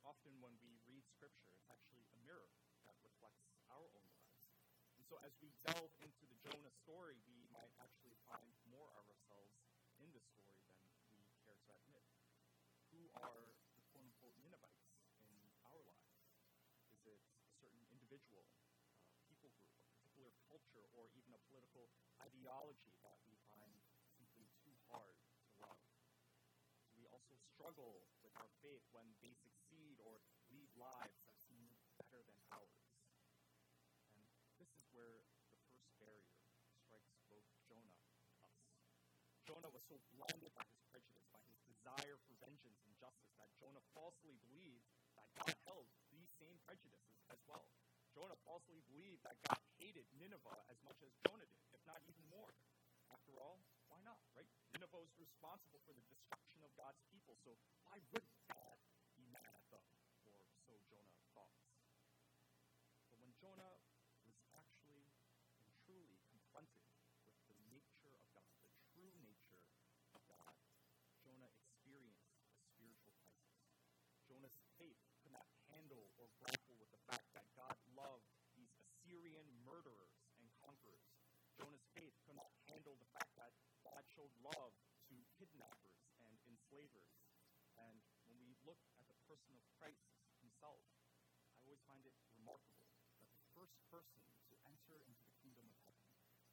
Often 0.00 0.40
when 0.40 0.56
we 0.64 0.80
read 0.88 1.04
Scripture, 1.12 1.52
it's 1.52 1.68
actually 1.68 2.00
a 2.08 2.12
mirror 2.24 2.48
that 2.88 2.96
reflects 3.04 3.44
our 3.68 3.84
own 3.92 4.08
lives. 4.16 4.48
And 4.96 4.97
so 5.08 5.16
as 5.24 5.32
we 5.40 5.48
delve 5.64 5.88
into 6.04 6.28
the 6.28 6.36
Jonah 6.44 6.74
story, 6.84 7.16
we 7.24 7.40
might 7.48 7.72
actually 7.80 8.20
find 8.28 8.52
more 8.68 8.92
of 8.92 9.08
ourselves 9.08 9.56
in 9.96 10.12
the 10.12 10.20
story 10.20 10.60
than 10.68 10.76
we 11.16 11.24
care 11.40 11.56
to 11.56 11.70
admit. 11.72 12.04
Who 12.92 13.08
are 13.16 13.56
the 13.72 13.82
quote 13.88 14.04
unquote 14.04 14.36
Ninevites 14.44 15.00
in 15.24 15.32
our 15.64 15.80
lives? 15.80 16.28
Is 16.92 17.00
it 17.08 17.20
a 17.40 17.48
certain 17.56 17.80
individual, 17.88 18.44
uh, 19.00 19.16
people 19.24 19.48
group, 19.56 19.72
a 19.80 19.88
particular 19.96 20.28
culture, 20.44 20.84
or 20.92 21.08
even 21.16 21.32
a 21.32 21.40
political 21.48 21.88
ideology 22.20 22.92
that 23.00 23.16
we 23.24 23.32
find 23.48 23.80
simply 24.12 24.44
too 24.60 24.76
hard 24.92 25.16
to 25.16 25.48
love? 25.64 25.80
Do 26.92 27.00
we 27.00 27.08
also 27.08 27.32
struggle 27.56 28.04
with 28.20 28.36
our 28.36 28.52
faith 28.60 28.84
when 28.92 29.08
they 29.24 29.32
succeed 29.40 29.96
or 30.04 30.20
lead 30.52 30.68
lives 30.76 31.16
that 31.24 31.40
seem 31.48 31.64
better 31.96 32.20
than 32.28 32.36
ours? 32.52 32.76
And 34.12 34.24
this 34.58 34.74
is 34.74 34.84
where 34.90 35.22
the 35.54 35.58
first 35.62 35.86
barrier 36.02 36.34
strikes 36.82 37.14
both 37.30 37.46
Jonah 37.70 38.02
and 38.18 38.32
us. 38.42 38.58
Jonah 39.46 39.70
was 39.70 39.77
so 39.88 39.96
blinded 40.12 40.52
by 40.52 40.68
his 40.68 40.84
prejudice, 40.92 41.24
by 41.32 41.40
his 41.48 41.56
desire 41.64 42.20
for 42.28 42.36
vengeance 42.44 42.76
and 42.84 42.92
justice, 43.00 43.32
that 43.40 43.48
Jonah 43.56 43.80
falsely 43.96 44.36
believed 44.52 44.84
that 45.16 45.26
God 45.32 45.48
held 45.64 45.88
these 46.12 46.28
same 46.36 46.60
prejudices 46.68 47.16
as 47.32 47.40
well. 47.48 47.64
Jonah 48.12 48.36
falsely 48.44 48.84
believed 48.92 49.24
that 49.24 49.40
God 49.48 49.56
hated 49.80 50.04
Nineveh 50.20 50.60
as 50.68 50.76
much 50.84 51.00
as 51.00 51.10
Jonah 51.24 51.48
did, 51.48 51.64
if 51.72 51.80
not 51.88 52.04
even 52.04 52.24
more. 52.28 52.52
After 53.08 53.32
all, 53.40 53.64
why 53.88 54.04
not, 54.04 54.20
right? 54.36 54.48
Nineveh 54.76 55.00
was 55.00 55.16
responsible 55.16 55.80
for 55.88 55.96
the 55.96 56.04
destruction 56.12 56.60
of 56.60 56.70
God's 56.76 57.00
people, 57.08 57.32
so 57.40 57.56
why 57.88 57.96
wouldn't 58.12 58.36
God 58.52 58.76
be 59.16 59.24
mad 59.32 59.48
at 59.56 59.64
them? 59.72 59.84
Or 60.28 60.44
so 60.68 60.76
Jonah 60.92 61.16
thought. 61.32 61.56
But 63.08 63.24
when 63.24 63.32
Jonah 63.40 63.80
was 64.28 64.36
actually 64.52 65.08
and 65.64 65.72
truly 65.88 66.20
confronted 66.28 66.84
with 67.24 67.38
the 67.48 67.56
nature 67.72 68.12
of 68.12 68.24
God, 68.36 68.52
the 68.60 68.72
true 68.92 69.14
nature 69.24 69.64
of 70.12 70.20
God, 70.28 70.52
Jonah 71.24 71.48
experienced 71.48 72.28
a 72.52 72.60
spiritual 72.76 73.16
crisis. 73.24 73.56
Jonah's 74.28 74.60
faith 74.76 75.00
could 75.24 75.32
not 75.32 75.48
handle 75.72 76.12
or 76.20 76.28
grapple 76.40 76.76
with 76.76 76.92
the 76.92 77.00
fact 77.08 77.24
that 77.32 77.48
God 77.56 77.76
loved 77.96 78.28
these 78.52 78.72
Assyrian 78.76 79.48
murderers 79.64 80.12
and 80.36 80.46
conquerors. 80.60 81.08
Jonah's 81.56 81.88
faith 81.96 82.14
could 82.28 82.36
not 82.36 82.52
handle 82.68 82.94
the 83.00 83.10
fact 83.16 83.32
that 83.40 83.50
God 83.82 84.04
showed 84.12 84.30
love 84.44 84.72
to 85.08 85.16
kidnappers 85.40 85.98
and 86.22 86.32
enslavers. 86.46 87.10
And 87.74 87.98
when 88.28 88.38
we 88.44 88.54
look 88.62 88.78
at 89.48 89.56
the 89.56 89.64
person 89.64 89.64
of 89.64 89.72
Christ 89.80 90.04
himself, 90.44 90.84
I 91.48 91.64
always 91.64 91.80
find 91.88 92.04
it 92.04 92.12
remarkable 92.36 92.84
that 93.24 93.32
the 93.32 93.40
first 93.56 93.80
person 93.88 94.20
to 94.52 94.54
enter 94.68 95.00
into 95.08 95.24
the 95.24 95.32
kingdom 95.40 95.64
of 95.72 95.78
heaven 95.88 96.04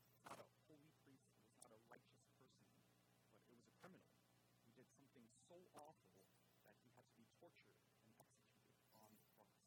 was 0.08 0.16
not 0.24 0.40
a 0.40 0.48
holy 0.64 0.88
priest, 1.04 1.28
was 1.44 1.60
not 1.60 1.76
a 1.76 1.82
righteous 1.92 2.24
person, 2.40 2.64
but 3.36 3.52
it 3.52 3.60
was 3.60 3.68
a 3.68 3.76
criminal 3.84 4.16
who 4.64 4.72
did 4.80 4.88
something 4.96 5.28
so 5.44 5.60
awful 5.76 6.24
that 6.72 6.80
he 6.80 6.88
had 6.96 7.04
to 7.12 7.16
be 7.20 7.28
tortured 7.36 7.76
and 8.00 8.16
executed 8.16 8.88
on 9.04 9.12
the 9.12 9.28
cross. 9.36 9.60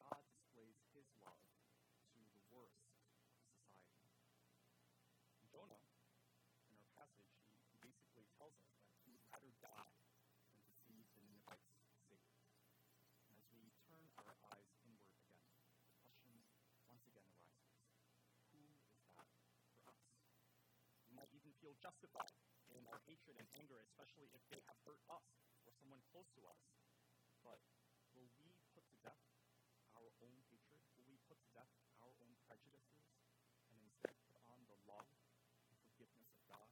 God 0.00 0.16
displays 0.32 0.80
his 0.96 1.04
love 1.20 1.36
to 1.36 2.20
the 2.32 2.40
worst 2.48 2.80
of 2.96 3.12
society. 3.12 4.08
And 5.36 5.44
Jonah, 5.52 5.84
in 6.64 6.80
our 6.80 6.88
passage, 6.96 7.28
he, 7.44 7.52
he 7.68 7.76
basically 7.84 8.24
tells 8.40 8.56
us 8.64 8.72
that 8.80 8.96
he 9.04 9.12
would 9.12 9.20
rather 9.28 9.52
die 9.60 9.92
than 10.56 10.64
to 10.64 10.72
see 10.88 11.04
the 11.12 11.20
Ninevites 11.28 11.76
saved. 12.06 12.36
And 13.26 13.34
as 13.34 13.46
we 13.50 13.66
turn 13.90 14.06
our 14.22 14.34
eyes 14.54 14.70
inward 14.86 15.10
again, 15.10 15.42
the 15.82 15.90
question 15.98 16.30
once 16.86 17.02
again 17.10 17.26
arises 17.26 17.82
who 18.54 18.62
is 18.70 18.78
that 19.10 19.26
for 19.66 19.90
us? 19.90 19.98
We 21.02 21.10
might 21.18 21.30
even 21.34 21.50
feel 21.58 21.65
justified 21.80 22.32
in 22.72 22.84
our 22.88 23.00
hatred 23.04 23.36
and 23.40 23.48
anger, 23.56 23.80
especially 23.80 24.28
if 24.32 24.42
they 24.52 24.60
have 24.68 24.78
hurt 24.84 25.00
us 25.12 25.24
or 25.64 25.72
someone 25.76 26.00
close 26.12 26.28
to 26.36 26.42
us. 26.48 26.60
But 27.44 27.60
will 28.16 28.28
we 28.40 28.56
put 28.72 28.84
to 28.92 28.96
death 29.04 29.20
our 29.96 30.10
own 30.24 30.36
hatred? 30.48 30.82
Will 30.96 31.08
we 31.08 31.20
put 31.28 31.38
to 31.40 31.50
death 31.52 31.72
our 32.00 32.12
own 32.20 32.34
prejudices 32.48 33.06
and 33.70 33.76
instead 33.80 34.16
put 34.32 34.42
on 34.48 34.60
the 34.68 34.78
love 34.88 35.08
and 35.68 35.76
forgiveness 35.84 36.32
of 36.32 36.42
God? 36.48 36.70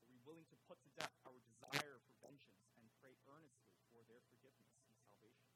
Are 0.00 0.08
we 0.08 0.18
willing 0.24 0.48
to 0.50 0.58
put 0.66 0.80
to 0.84 0.90
death 0.96 1.14
our 1.28 1.38
desire 1.44 2.00
for 2.04 2.14
vengeance 2.24 2.64
and 2.80 2.84
pray 3.00 3.14
earnestly 3.28 3.76
for 3.92 4.02
their 4.08 4.24
forgiveness 4.32 4.72
and 4.88 4.96
salvation? 5.04 5.52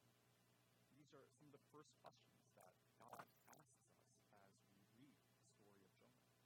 These 0.95 1.11
are 1.17 1.25
some 1.35 1.49
of 1.49 1.53
the 1.57 1.65
first 1.73 1.89
questions 1.99 2.45
that 2.53 2.73
God 3.01 3.25
asks 3.49 3.81
us 3.89 3.97
as 4.37 4.53
we 4.69 4.85
read 4.99 5.17
the 5.33 5.49
story 5.57 5.81
of 5.81 5.93
Jonah. 6.05 6.37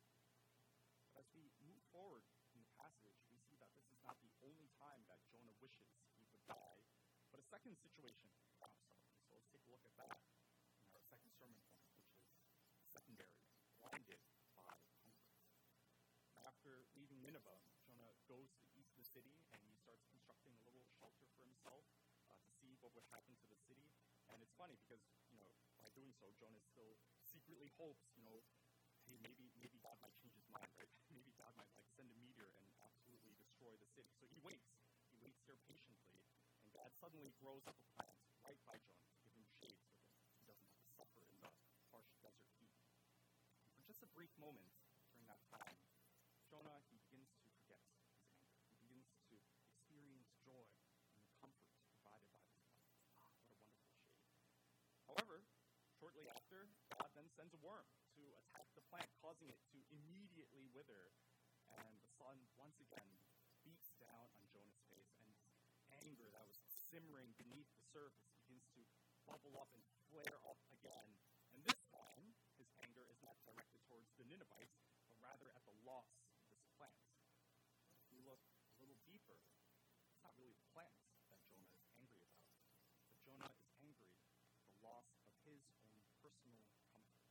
But 1.14 1.20
as 1.20 1.28
we 1.36 1.52
move 1.60 1.83
forward 1.94 2.26
in 2.58 2.60
the 2.66 2.74
passage, 2.74 3.22
we 3.30 3.38
see 3.38 3.54
that 3.62 3.70
this 3.78 3.86
is 3.94 4.02
not 4.02 4.18
the 4.26 4.34
only 4.42 4.66
time 4.82 5.06
that 5.06 5.22
Jonah 5.30 5.54
wishes 5.62 5.94
he 6.18 6.26
would 6.34 6.42
die, 6.50 6.82
but 7.30 7.38
a 7.38 7.46
second 7.46 7.78
situation 7.78 8.34
pops 8.34 8.58
up. 8.66 8.74
So 9.30 9.38
let's 9.38 9.46
take 9.54 9.62
a 9.62 9.70
look 9.70 9.86
at 9.86 9.94
that 10.02 10.18
in 10.90 10.98
our 10.98 11.06
second 11.06 11.30
sermon 11.38 11.62
point, 11.70 11.86
which 11.94 12.10
is 12.10 12.18
secondary, 12.90 13.38
blinded 13.78 14.18
by 14.58 14.74
hunger. 15.06 15.22
After 16.42 16.90
leaving 16.98 17.22
Nineveh, 17.22 17.62
Jonah 17.86 18.18
goes 18.26 18.50
to 18.58 18.66
the 18.66 18.74
east 18.74 18.90
of 18.98 19.06
the 19.06 19.10
city 19.14 19.38
and 19.54 19.62
he 19.70 19.78
starts 19.78 20.02
constructing 20.10 20.58
a 20.58 20.64
little 20.66 20.90
shelter 20.98 21.30
for 21.38 21.46
himself 21.46 21.86
uh, 22.26 22.42
to 22.42 22.50
see 22.58 22.74
what 22.82 22.98
would 22.98 23.06
happen 23.14 23.38
to 23.38 23.48
the 23.54 23.60
city. 23.70 23.86
And 24.34 24.42
it's 24.42 24.58
funny 24.58 24.82
because, 24.82 25.06
you 25.30 25.38
know, 25.38 25.54
by 25.78 25.94
doing 25.94 26.10
so, 26.18 26.34
Jonah 26.42 26.64
still 26.74 26.98
secretly 27.22 27.70
hopes, 27.78 28.10
you 28.18 28.26
know, 28.26 28.42
hey, 29.06 29.22
maybe 29.22 29.54
maybe 29.62 29.78
God 29.78 29.94
might 30.02 30.18
change 30.18 30.34
his 30.34 30.50
mind, 30.50 30.72
right? 30.80 30.90
maybe 31.14 31.34
God 31.38 31.54
might 31.54 31.70
like 31.78 31.88
send 31.94 32.10
a 32.10 32.18
meteor 32.18 32.50
and 32.58 32.66
absolutely 32.82 33.38
destroy 33.38 33.78
the 33.78 33.83
city. 33.94 34.10
So 34.18 34.26
he 34.26 34.42
waits. 34.42 34.74
He 35.14 35.18
waits 35.22 35.46
there 35.46 35.62
patiently, 35.70 36.26
and 36.66 36.70
God 36.74 36.90
suddenly 36.98 37.34
grows 37.38 37.62
up 37.70 37.78
a 37.78 37.88
plant 37.94 38.18
right 38.42 38.58
by 38.66 38.82
Jonah 38.82 39.06
to 39.06 39.20
give 39.22 39.38
him 39.38 39.46
shade 39.62 39.78
so 40.18 40.26
that 40.26 40.36
he 40.42 40.46
doesn't 40.50 40.66
have 40.74 40.82
to 40.82 40.90
suffer 40.98 41.22
in 41.30 41.38
the 41.38 41.54
harsh 41.94 42.10
desert 42.26 42.50
heat. 42.58 42.74
And 43.70 43.72
for 43.78 43.86
just 43.86 44.02
a 44.02 44.10
brief 44.18 44.34
moment 44.42 44.74
during 45.06 45.30
that 45.30 45.42
time, 45.54 45.78
Jonah 46.50 46.82
he 46.90 46.98
begins 47.06 47.30
to 47.38 47.50
forget 47.54 47.82
his 47.86 48.02
anger. 48.10 48.34
He 48.66 48.78
begins 48.82 49.14
to 49.30 49.38
experience 49.38 50.34
joy 50.42 50.66
and 51.14 51.22
the 51.22 51.34
comfort 51.38 51.78
provided 51.94 52.30
by 52.34 52.42
this 52.50 52.66
plant. 52.74 52.98
Ah, 53.22 53.30
what 53.46 53.62
a 53.62 53.66
wonderful 53.70 53.94
shade. 53.94 54.50
However, 55.06 55.46
shortly 56.02 56.26
after, 56.34 56.70
God 56.90 57.10
then 57.14 57.30
sends 57.38 57.54
a 57.54 57.62
worm 57.62 57.86
to 58.18 58.24
attack 58.42 58.66
the 58.74 58.86
plant, 58.90 59.10
causing 59.22 59.50
it 59.54 59.62
to 59.70 59.78
immediately 59.94 60.66
wither. 60.74 61.14
And 61.74 61.98
the 62.06 62.12
sun 62.22 62.38
once 62.60 62.78
again 62.78 63.18
beats 63.66 63.96
down 63.98 64.30
on 64.38 64.46
Jonah's 64.54 64.84
face, 64.94 65.18
and 65.18 65.34
anger 66.04 66.28
that 66.36 66.46
was 66.46 66.60
simmering 66.92 67.32
beneath 67.40 67.68
the 67.74 67.84
surface 67.92 68.30
begins 68.44 68.64
to 68.76 68.82
bubble 69.26 69.56
up 69.58 69.72
and 69.74 69.84
flare 70.12 70.38
up 70.46 70.60
again. 70.76 71.10
And 71.56 71.64
this 71.64 71.80
time, 71.90 72.36
his 72.60 72.70
anger 72.84 73.08
is 73.10 73.20
not 73.24 73.40
directed 73.48 73.82
towards 73.88 74.12
the 74.20 74.28
Ninevites, 74.28 74.78
but 75.08 75.18
rather 75.24 75.48
at 75.56 75.64
the 75.64 75.76
loss 75.88 76.12
of 76.38 76.44
this 76.52 76.64
plant. 76.76 77.00
If 77.98 78.06
we 78.12 78.20
look 78.22 78.44
a 78.44 78.84
little 78.84 79.00
deeper, 79.08 79.40
it's 80.06 80.22
not 80.22 80.36
really 80.38 80.54
the 80.54 80.68
plant 80.76 80.94
that 81.32 81.40
Jonah 81.48 81.72
is 81.72 81.84
angry 81.96 82.24
about, 82.28 82.52
but 83.08 83.18
Jonah 83.24 83.50
is 83.50 83.64
angry 83.82 84.12
at 84.54 84.64
the 84.68 84.78
loss 84.84 85.08
of 85.24 85.34
his 85.48 85.64
own 85.82 85.98
personal 86.22 86.68
comfort. 86.92 87.26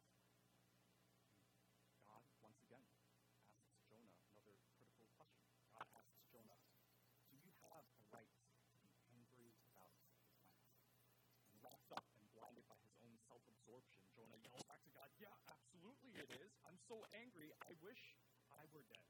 God, 2.03 2.25
once 2.43 2.59
again, 2.65 2.83
asks 2.99 3.79
Jonah 3.87 4.17
another 4.33 4.57
critical 4.75 5.07
question. 5.15 5.47
God 5.71 5.87
asks 5.95 6.19
Jonah, 6.33 6.59
Do 7.31 7.37
you 7.39 7.53
have 7.71 7.87
a 7.87 8.03
right 8.11 8.33
to 8.35 8.77
be 8.77 8.91
angry 9.07 9.55
about 9.71 9.93
the 9.95 10.05
plant? 10.19 10.43
And 11.47 11.55
wrapped 11.63 11.93
up 11.95 12.05
and 12.19 12.27
blinded 12.35 12.67
by 12.67 12.77
his 12.83 12.93
own 13.01 13.15
self 13.31 13.45
absorption, 13.47 14.03
Jonah 14.17 14.41
yells 14.43 14.65
back 14.67 14.83
to 14.83 14.93
God, 14.93 15.09
Yeah, 15.23 15.33
absolutely 15.47 16.19
it 16.19 16.29
is. 16.35 16.53
I'm 16.67 16.82
so 16.93 17.09
angry, 17.17 17.49
I 17.65 17.73
wish 17.81 18.21
I 18.53 18.69
were 18.69 18.85
dead. 18.85 19.09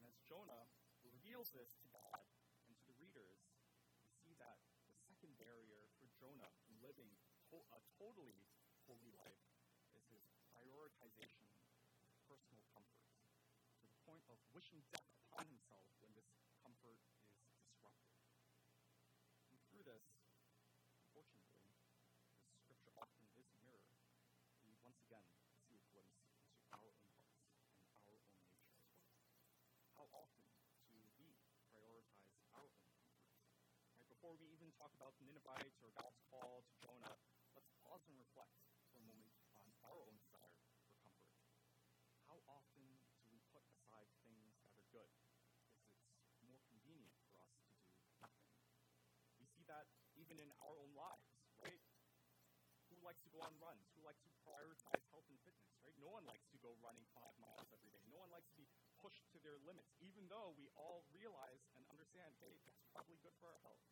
And 0.00 0.08
as 0.08 0.16
Jonah 0.24 0.64
reveals 1.04 1.52
this 1.52 1.76
to 1.84 1.88
God 1.92 2.24
and 2.64 2.72
to 2.80 2.88
the 2.88 2.96
readers, 2.96 3.52
we 4.00 4.16
see 4.16 4.32
that 4.40 4.56
the 4.88 4.96
second 5.04 5.36
barrier 5.36 5.92
for 6.00 6.08
Jonah 6.16 6.48
in 6.72 6.80
living 6.80 7.12
a 7.52 7.80
totally 8.00 8.48
holy 8.88 9.12
life 9.12 9.44
is 9.92 10.08
his 10.08 10.24
prioritization 10.56 11.52
of 12.00 12.08
personal 12.24 12.64
comfort 12.72 13.12
to 13.76 13.84
the 13.84 14.00
point 14.08 14.24
of 14.32 14.40
wishing 14.56 14.80
death 14.88 15.12
upon 15.28 15.44
himself 15.52 15.84
when 16.00 16.16
this 16.16 16.32
comfort 16.64 16.96
is 17.44 17.52
disrupted. 17.60 18.16
And 19.52 19.60
through 19.68 19.84
this, 19.84 20.16
unfortunately, 20.96 21.76
this 22.40 22.56
scripture 22.56 22.96
often 22.96 23.28
is 23.36 23.52
a 23.52 23.60
mirror. 23.60 24.00
We 24.64 24.72
once 24.80 24.96
again 25.04 25.28
see 25.68 25.76
a 25.76 25.84
glimpse 25.92 26.24
into 26.24 26.72
our 26.72 26.88
own 26.88 27.04
hearts 27.12 27.44
and 27.76 27.84
our 27.84 28.08
own 28.08 28.24
nature 28.48 28.80
as 28.88 28.96
well. 28.96 29.12
How 29.92 30.08
often 30.16 30.48
do 30.88 30.96
we 31.20 31.36
prioritize 31.68 32.32
our 32.56 32.64
own 32.64 32.96
comfort? 32.96 33.36
Right, 33.92 34.08
before 34.08 34.32
we 34.40 34.48
even 34.56 34.71
talk 34.82 34.98
about 34.98 35.14
the 35.22 35.30
Ninevites 35.30 35.78
or 35.78 35.94
God's 35.94 36.18
call 36.26 36.66
to 36.66 36.74
Jonah, 36.82 37.14
let's 37.54 37.70
pause 37.86 38.02
and 38.10 38.18
reflect 38.18 38.50
for 38.90 38.98
a 38.98 39.04
moment 39.06 39.30
on 39.54 39.62
our 39.86 39.94
own 40.02 40.18
desire 40.18 40.50
for 40.58 40.74
comfort. 40.90 41.14
How 42.26 42.42
often 42.50 42.82
do 43.22 43.30
we 43.30 43.38
put 43.54 43.62
aside 43.70 44.10
things 44.26 44.58
that 44.66 44.74
are 44.74 44.82
good 44.90 45.06
because 45.22 46.18
it's 46.26 46.42
more 46.42 46.58
convenient 46.66 47.14
for 47.30 47.38
us 47.46 47.54
to 47.62 47.70
do 47.70 47.78
nothing? 48.18 48.50
We 49.38 49.46
see 49.54 49.62
that 49.70 49.86
even 50.18 50.42
in 50.42 50.50
our 50.58 50.74
own 50.74 50.90
lives, 50.98 51.30
right? 51.62 51.78
Who 52.90 52.98
likes 53.06 53.22
to 53.22 53.30
go 53.30 53.38
on 53.38 53.54
runs? 53.62 53.86
Who 53.94 54.02
likes 54.02 54.26
to 54.26 54.34
prioritize 54.42 55.06
health 55.14 55.30
and 55.30 55.38
fitness, 55.46 55.78
right? 55.78 55.94
No 56.02 56.10
one 56.10 56.26
likes 56.26 56.50
to 56.50 56.58
go 56.58 56.74
running 56.82 57.06
five 57.14 57.38
miles 57.38 57.70
every 57.70 57.94
day. 57.94 58.02
No 58.10 58.18
one 58.18 58.34
likes 58.34 58.50
to 58.50 58.58
be 58.58 58.66
pushed 58.98 59.30
to 59.30 59.38
their 59.46 59.62
limits, 59.62 59.94
even 60.02 60.26
though 60.26 60.58
we 60.58 60.66
all 60.74 61.06
realize 61.14 61.70
and 61.78 61.86
understand, 61.86 62.34
hey, 62.42 62.58
that's 62.66 62.82
probably 62.90 63.22
good 63.22 63.38
for 63.38 63.46
our 63.46 63.62
health 63.62 63.91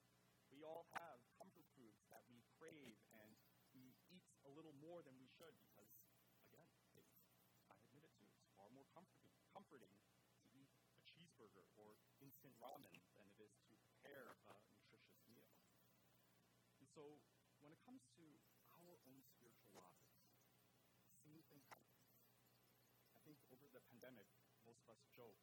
we 0.60 0.68
all 0.68 0.84
have 0.92 1.16
comfort 1.40 1.64
foods 1.72 2.04
that 2.12 2.20
we 2.28 2.44
crave 2.60 3.00
and 3.16 3.32
we 3.72 3.96
eat 4.12 4.28
a 4.44 4.52
little 4.52 4.76
more 4.76 5.00
than 5.00 5.16
we 5.16 5.24
should 5.40 5.56
because, 5.64 5.88
again, 6.52 6.68
it's, 6.92 7.16
I 7.72 7.80
admit 7.88 8.04
it 8.04 8.12
too, 8.20 8.28
it's 8.28 8.44
far 8.60 8.68
more 8.76 8.84
comforting, 8.92 9.32
comforting 9.56 9.96
to 9.96 10.44
eat 10.52 10.68
a 10.92 11.00
cheeseburger 11.08 11.64
or 11.80 11.96
instant 12.20 12.52
ramen 12.60 12.92
than 13.16 13.24
it 13.32 13.40
is 13.40 13.56
to 13.72 13.74
prepare 13.88 14.36
a 14.52 14.54
nutritious 14.68 15.24
meal. 15.32 15.48
And 16.76 16.84
so 16.92 17.24
when 17.64 17.72
it 17.72 17.80
comes 17.80 18.04
to 18.20 18.24
our 18.76 19.00
own 19.08 19.24
spiritual 19.32 19.72
lives, 19.72 20.12
the 21.08 21.16
same 21.24 21.40
thing 21.48 21.64
happens. 21.72 22.04
I 23.16 23.24
think 23.24 23.40
over 23.48 23.64
the 23.72 23.80
pandemic, 23.88 24.28
most 24.68 24.84
of 24.84 24.92
us 24.92 25.00
joked 25.16 25.40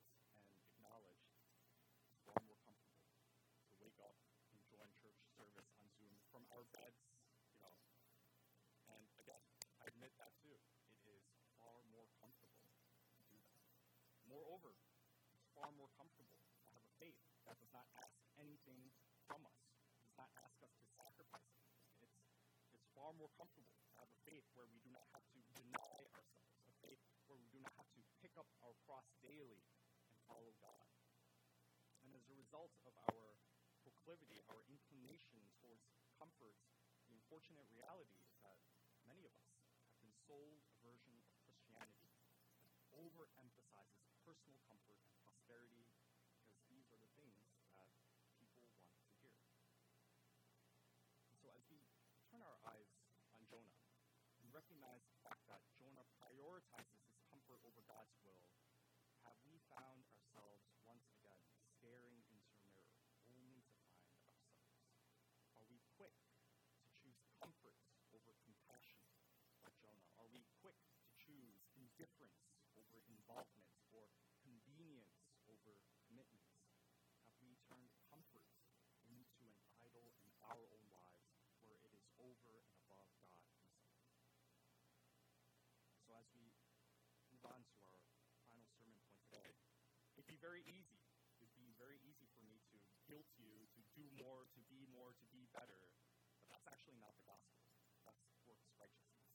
anything 18.67 19.15
from 19.27 19.41
us, 19.47 19.59
does 20.03 20.15
not 20.19 20.31
ask 20.43 20.59
us 20.63 20.73
to 20.75 20.85
sacrifice 20.95 21.51
anything. 21.71 22.11
It's, 22.19 22.67
it's 22.75 22.87
far 22.91 23.15
more 23.15 23.31
comfortable 23.39 23.79
to 23.79 23.89
have 23.97 24.09
a 24.11 24.19
faith 24.27 24.43
where 24.53 24.67
we 24.67 24.79
do 24.83 24.91
not 24.91 25.07
have 25.15 25.23
to 25.31 25.39
deny 25.55 25.99
ourselves, 26.11 26.67
a 26.67 26.75
faith 26.83 27.01
where 27.31 27.39
we 27.39 27.47
do 27.49 27.59
not 27.63 27.73
have 27.79 27.89
to 27.95 28.01
pick 28.19 28.35
up 28.35 28.47
our 28.63 28.75
cross 28.83 29.07
daily 29.23 29.63
and 30.11 30.19
follow 30.27 30.51
God. 30.59 30.87
And 32.03 32.11
as 32.15 32.23
a 32.27 32.35
result 32.35 32.71
of 32.87 32.93
our 33.11 33.35
proclivity, 33.83 34.43
our 34.51 34.63
inclination 34.67 35.39
towards 35.59 35.83
comfort, 36.19 36.55
the 37.07 37.15
unfortunate 37.15 37.67
reality 37.71 38.19
is 38.23 38.35
that 38.43 38.59
many 39.07 39.23
of 39.23 39.31
us 39.35 39.47
have 39.87 39.99
been 40.03 40.15
sold 40.27 40.59
a 40.67 40.75
version 40.83 41.15
of 41.23 41.31
Christianity 41.43 42.11
that 42.63 42.75
overemphasizes 42.95 44.07
personal 44.27 44.59
comfort 44.67 44.99
and 44.99 45.15
prosperity 45.23 45.87
because 46.35 46.59
these 46.67 46.83
are 46.91 46.99
the 46.99 47.11
things 47.15 47.47
that 47.79 47.87
people 48.35 48.67
want 48.83 48.91
to 48.99 49.07
hear. 49.23 49.39
And 51.31 51.39
so 51.39 51.47
as 51.55 51.63
we 51.71 51.79
turn 52.27 52.43
our 52.43 52.59
eyes 52.67 52.91
on 53.31 53.39
Jonah 53.47 53.79
and 54.43 54.51
recognize 54.51 55.07
the 55.07 55.15
fact 55.23 55.47
that 55.47 55.63
Jonah 55.79 56.03
prioritizes 56.19 57.07
his 57.07 57.23
comfort 57.31 57.63
over 57.63 57.79
God's 57.87 58.11
will, 58.19 58.51
have 59.23 59.39
we 59.47 59.63
found 59.71 60.03
ourselves 60.11 60.67
once 60.83 61.07
again 61.15 61.39
staring 61.79 62.19
into 62.27 62.51
a 62.51 62.67
mirror 62.67 62.99
only 63.31 63.63
to 63.63 63.79
find 63.87 64.11
ourselves? 64.11 64.59
Are 65.55 65.67
we 65.71 65.79
quick 65.95 66.15
to 66.83 66.87
choose 66.99 67.23
comfort 67.39 67.79
over 68.11 68.35
compassion 68.43 69.07
like 69.63 69.71
Jonah? 69.79 70.07
Are 70.19 70.27
we 70.35 70.43
quick 70.59 70.79
to 70.83 70.97
choose 71.97 72.05
indifference 72.13 72.37
over 72.77 73.01
involvement 73.09 73.73
or 73.89 74.05
convenience 74.45 75.17
over 75.49 75.81
commitment? 76.05 76.45
Have 77.25 77.33
we 77.41 77.57
turned 77.65 77.89
comfort 78.13 78.45
into 79.09 79.49
an 79.49 79.57
idol 79.81 80.13
in 80.21 80.29
our 80.45 80.61
own 80.61 80.85
lives 80.93 81.25
where 81.65 81.81
it 81.81 81.89
is 81.97 82.05
over 82.21 82.61
and 82.61 82.77
above 82.85 83.09
God 83.25 83.41
Himself? 83.49 83.97
So, 86.05 86.13
as 86.13 86.29
we 86.37 86.53
move 87.33 87.41
on 87.49 87.65
to 87.65 87.75
our 87.81 87.97
final 88.45 88.69
sermon 88.77 89.01
point 89.01 89.17
today, 89.25 89.57
it'd 90.13 90.29
be 90.29 90.37
very 90.37 90.61
easy. 90.69 91.01
It'd 91.41 91.57
be 91.57 91.73
very 91.81 91.97
easy 92.05 92.29
for 92.37 92.45
me 92.45 92.61
to 92.73 92.77
guilt 93.09 93.25
you 93.41 93.65
to 93.73 93.81
do 93.97 94.05
more, 94.21 94.45
to 94.53 94.61
be 94.69 94.85
more, 94.93 95.17
to 95.17 95.25
be 95.33 95.49
better, 95.49 95.89
but 96.37 96.45
that's 96.53 96.69
actually 96.69 97.01
not 97.01 97.17
the 97.17 97.25
gospel. 97.25 97.57
That's 98.05 98.21
works 98.45 98.69
righteousness. 98.77 99.33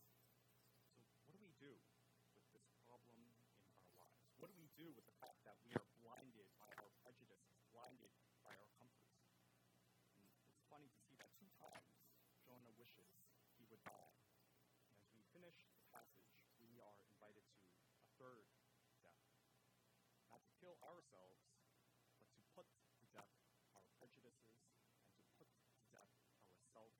So, 0.94 1.02
what 1.26 1.34
do 1.34 1.42
we 1.42 1.50
do 1.58 1.74
with 2.36 2.46
this 2.52 2.66
problem 2.88 3.20
in 3.22 3.78
our 3.78 3.90
lives? 3.96 4.32
What 4.40 4.50
do 4.82 4.90
with 4.98 5.06
the 5.06 5.14
fact 5.22 5.38
that 5.46 5.54
we 5.62 5.70
are 5.78 5.86
blinded 6.02 6.50
by 6.58 6.66
our 6.82 6.90
prejudices, 7.06 7.54
blinded 7.70 8.10
by 8.42 8.50
our 8.50 8.66
comforts? 8.74 9.14
And 10.18 10.26
it's 10.26 10.66
funny 10.66 10.90
to 10.90 10.98
see 11.06 11.14
that 11.22 11.30
two 11.38 11.46
times 11.54 11.86
Jonah 12.42 12.74
wishes 12.74 13.06
he 13.54 13.62
would 13.70 13.78
die. 13.86 14.18
And 14.82 14.98
as 14.98 15.06
we 15.14 15.22
finish 15.30 15.54
the 15.78 15.86
passage, 15.94 16.34
we 16.58 16.82
are 16.82 16.98
invited 16.98 17.46
to 17.46 17.62
a 17.62 18.10
third 18.18 18.50
death. 19.06 19.22
Not 20.26 20.42
to 20.42 20.52
kill 20.58 20.74
ourselves, 20.82 21.46
but 22.18 22.26
to 22.34 22.42
put 22.58 22.66
to 22.66 23.06
death 23.14 23.38
our 23.78 23.86
prejudices 24.02 24.58
and 25.06 25.14
to 25.14 25.30
put 25.38 25.46
to 25.46 25.78
death 25.94 26.10
our 26.42 26.58
self 26.74 26.90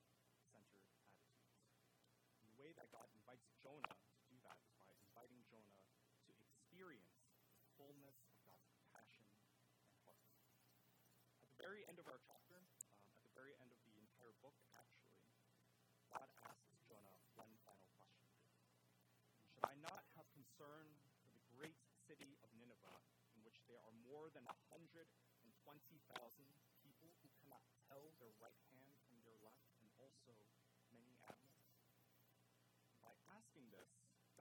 centered 0.54 0.86
attitudes. 1.02 1.66
And 2.38 2.46
the 2.46 2.58
way 2.62 2.70
that 2.78 2.94
God 2.94 3.10
invites 3.10 3.50
Jonah 3.58 3.98
to 3.98 4.22
do 4.30 4.38
that 4.46 4.62
is 4.70 4.78
by 4.86 4.94
inviting 5.02 5.42
Jonah 5.50 5.82
to 6.22 6.30
experience 6.30 7.18
the 7.62 7.70
fullness 7.78 8.18
of 8.26 8.34
God's 8.42 8.66
compassion 8.74 9.26
and 9.86 9.94
heart. 10.02 10.26
At 11.42 11.46
the 11.46 11.58
very 11.62 11.86
end 11.86 12.02
of 12.02 12.10
our 12.10 12.18
chapter, 12.26 12.58
um, 12.58 12.94
at 13.14 13.22
the 13.22 13.34
very 13.38 13.54
end 13.62 13.70
of 13.70 13.78
the 13.86 13.94
entire 13.98 14.34
book, 14.42 14.54
actually, 14.74 15.30
God 16.10 16.26
asks 16.46 16.74
Jonah 16.90 17.18
one 17.38 17.54
final 17.62 17.86
question. 17.94 18.30
Should 19.54 19.66
I 19.66 19.78
not 19.78 20.02
have 20.18 20.26
concern 20.34 20.90
for 21.22 21.30
the 21.30 21.42
great 21.54 21.78
city 22.06 22.34
of 22.42 22.50
Nineveh, 22.58 23.02
in 23.34 23.40
which 23.46 23.62
there 23.70 23.78
are 23.78 23.94
more 24.06 24.30
than 24.34 24.42
120,000 24.46 25.02
people 26.82 27.10
who 27.22 27.28
cannot 27.38 27.62
tell 27.86 28.10
their 28.18 28.34
right 28.42 28.62
hand 28.74 28.94
from 29.06 29.22
their 29.22 29.38
left, 29.38 29.70
and 29.78 29.86
also 30.02 30.34
many 30.90 31.14
animals? 31.30 31.66
By 33.02 33.14
asking 33.34 33.70
this, 33.70 33.90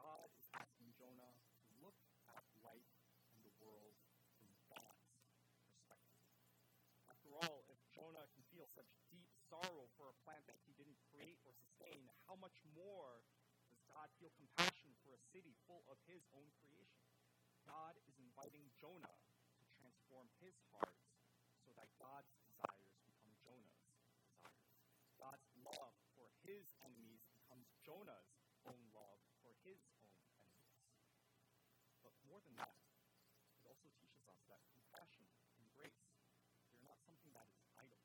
God 0.02 0.34
is 0.34 0.50
asking 0.58 0.90
Jonah 0.98 1.30
to 1.30 1.72
look 1.78 2.02
at 2.34 2.42
life 2.66 2.98
and 3.30 3.38
the 3.46 3.54
world 3.62 3.94
from 4.34 4.50
God's 4.66 5.14
perspective. 5.62 6.26
After 7.06 7.38
all, 7.38 7.62
if 7.70 7.78
Jonah 7.94 8.26
can 8.34 8.42
feel 8.50 8.66
such 8.66 8.90
deep 9.14 9.30
sorrow 9.46 9.86
for 9.94 10.10
a 10.10 10.18
plant 10.26 10.50
that 10.50 10.58
he 10.66 10.74
didn't 10.74 10.98
create 11.14 11.38
or 11.46 11.54
sustain, 11.54 12.10
how 12.26 12.34
much 12.42 12.58
more 12.74 13.22
does 13.70 13.86
God 13.94 14.10
feel 14.18 14.34
compassion 14.34 14.90
for 15.06 15.14
a 15.14 15.22
city 15.30 15.54
full 15.70 15.86
of 15.86 16.02
his 16.10 16.26
own 16.34 16.50
creation? 16.66 17.06
God 17.62 17.94
is 18.10 18.18
inviting 18.18 18.74
Jonah 18.82 19.22
to 19.62 19.64
transform 19.78 20.26
his 20.42 20.58
heart 20.74 20.98
so 21.62 21.78
that 21.78 21.94
God's 22.02 22.34
desires 22.42 22.98
become 23.06 23.38
Jonah's 23.46 23.78
desires. 23.86 24.18
God's 25.22 25.46
love 25.62 25.94
for 26.18 26.26
his 26.42 26.74
enemies 26.82 27.22
becomes 27.30 27.70
Jonah's 27.86 28.34
own 28.66 28.82
love 28.94 29.22
for 29.42 29.54
his 29.66 29.82
own 29.94 30.18
enemies. 30.38 30.82
But 32.02 32.14
more 32.26 32.42
than 32.42 32.58
that, 32.58 32.78
it 33.58 33.66
also 33.70 33.90
teaches 33.98 34.26
us 34.30 34.41
that 34.52 34.62
compassion 34.68 35.24
and 35.56 35.64
grace, 35.72 36.04
they're 36.76 36.84
not 36.84 37.00
something 37.08 37.32
that 37.32 37.48
is 37.48 37.64
idle. 37.80 38.04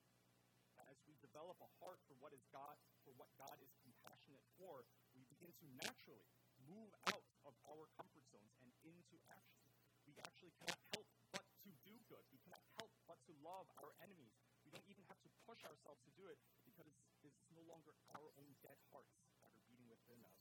As 0.86 0.96
we 1.10 1.18
develop 1.18 1.58
a 1.58 1.70
heart 1.82 1.98
for 2.06 2.14
what 2.22 2.30
is 2.30 2.46
God, 2.54 2.78
for 3.02 3.10
what 3.18 3.28
God 3.34 3.58
is 3.58 3.74
compassionate 3.82 4.46
for, 4.54 4.86
we 5.18 5.26
begin 5.26 5.50
to 5.58 5.66
naturally 5.82 6.22
move 6.70 6.94
out 7.10 7.26
of 7.42 7.54
our 7.66 7.90
comfort 7.98 8.22
zones 8.30 8.54
and 8.62 8.70
into 8.86 9.18
action. 9.34 9.66
We 10.06 10.14
actually 10.22 10.54
cannot 10.62 10.78
help 10.94 11.06
but 11.34 11.42
to 11.66 11.70
do 11.82 11.94
good. 12.06 12.22
We 12.30 12.38
cannot 12.46 12.62
help 12.78 12.94
but 13.10 13.18
to 13.26 13.32
love 13.42 13.66
our 13.82 13.90
enemies. 13.98 14.38
We 14.62 14.70
don't 14.70 14.86
even 14.86 15.02
have 15.10 15.18
to 15.26 15.30
push 15.46 15.62
ourselves 15.66 15.98
to 16.06 16.12
do 16.14 16.30
it 16.30 16.38
because 16.62 16.86
it's, 16.86 17.02
it's 17.26 17.42
no 17.50 17.62
longer 17.66 17.94
our 18.14 18.30
own 18.38 18.50
dead 18.62 18.78
hearts 18.94 19.18
that 19.42 19.50
are 19.50 19.62
beating 19.66 19.90
within 19.90 20.22
us, 20.22 20.38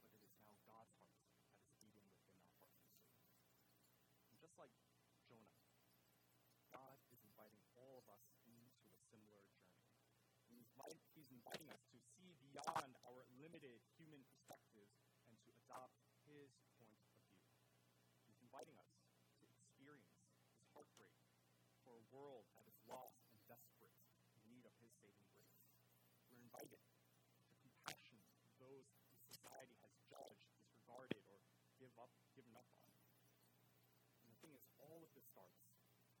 but 0.00 0.12
it 0.16 0.24
is 0.24 0.32
now 0.40 0.52
God's 0.64 0.92
heart 1.00 1.16
that 1.28 1.56
is 1.60 1.68
beating 1.76 2.04
within 2.08 2.40
our 2.40 2.52
hearts 2.56 2.80
and 4.32 4.40
just 4.40 4.56
like 4.56 4.72
Jonah, 5.28 5.52
God 6.72 6.96
is 7.12 7.20
inviting 7.20 7.60
all 7.76 8.00
of 8.00 8.06
us 8.08 8.24
into 8.48 8.88
a 8.88 9.00
similar 9.12 9.44
journey. 9.52 9.92
He's, 10.48 10.68
he's 11.12 11.30
inviting 11.32 11.68
us 11.68 11.84
to 11.92 11.98
see 12.16 12.32
beyond 12.52 12.96
our 13.04 13.28
limited 13.40 13.80
human 13.96 14.24
perspectives 14.28 14.92
and 15.28 15.36
to 15.44 15.48
adopt 15.64 15.96
his 16.28 16.48
point 16.80 16.92
of 16.92 17.00
view. 17.12 17.28
He's 18.24 18.40
inviting 18.40 18.76
us 18.80 18.92
to 19.40 19.44
experience 19.48 20.16
his 20.56 20.64
heartbreak 20.72 21.12
for 21.84 22.00
a 22.00 22.01
world 22.12 22.44
that 22.54 22.68
is 22.68 22.76
lost 22.84 23.24
and 23.32 23.40
desperate 23.48 23.96
in 24.36 24.44
need 24.44 24.68
of 24.68 24.76
his 24.84 24.92
saving 25.00 25.26
grace. 25.32 25.64
We're 26.28 26.44
invited 26.44 26.78
to 26.78 27.52
compassion 27.56 28.20
those 28.60 28.86
society 29.32 29.74
has 29.80 29.96
judged, 30.06 30.52
disregarded, 30.52 31.24
or 31.26 31.40
give 31.80 31.92
up, 31.96 32.12
given 32.36 32.52
up 32.54 32.68
on. 32.84 32.92
And 34.20 34.28
the 34.28 34.38
thing 34.44 34.52
is, 34.52 34.62
all 34.76 35.00
of 35.00 35.10
this 35.16 35.24
starts 35.24 35.64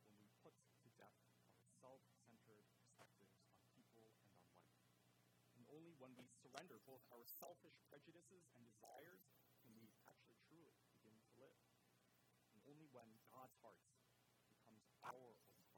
when 0.08 0.16
we 0.16 0.32
put 0.40 0.56
to 0.56 0.88
death 0.96 1.14
our 1.52 1.60
self-centered 1.78 2.66
perspectives 2.80 3.36
on 3.46 3.60
people 3.76 4.08
and 4.16 4.32
on 4.32 4.42
life. 4.48 4.72
And 5.54 5.68
only 5.70 5.92
when 6.00 6.16
we 6.16 6.26
surrender 6.40 6.80
both 6.88 7.04
our 7.12 7.22
selfish 7.28 7.76
prejudices 7.86 8.48
and 8.56 8.64
desires 8.64 9.28
can 9.60 9.76
we 9.78 9.92
actually 10.08 10.40
truly 10.48 10.74
begin 10.88 11.14
to 11.14 11.30
live. 11.38 11.60
And 12.50 12.58
only 12.66 12.88
when 12.90 13.06
God's 13.30 13.54
heart 13.60 13.78
becomes 14.48 14.82
our 15.04 15.14
own 15.14 15.38
heart 15.38 15.70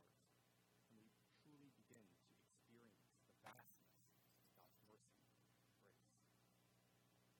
can 0.89 0.97
we 0.97 1.13
truly 1.45 1.69
begin 1.77 2.09
to 2.09 2.25
experience 2.41 3.05
the 3.29 3.37
vastness 3.45 3.93
of 4.33 4.49
God's 4.57 4.81
mercy 4.89 5.21
and 5.53 5.69
grace. 5.77 6.09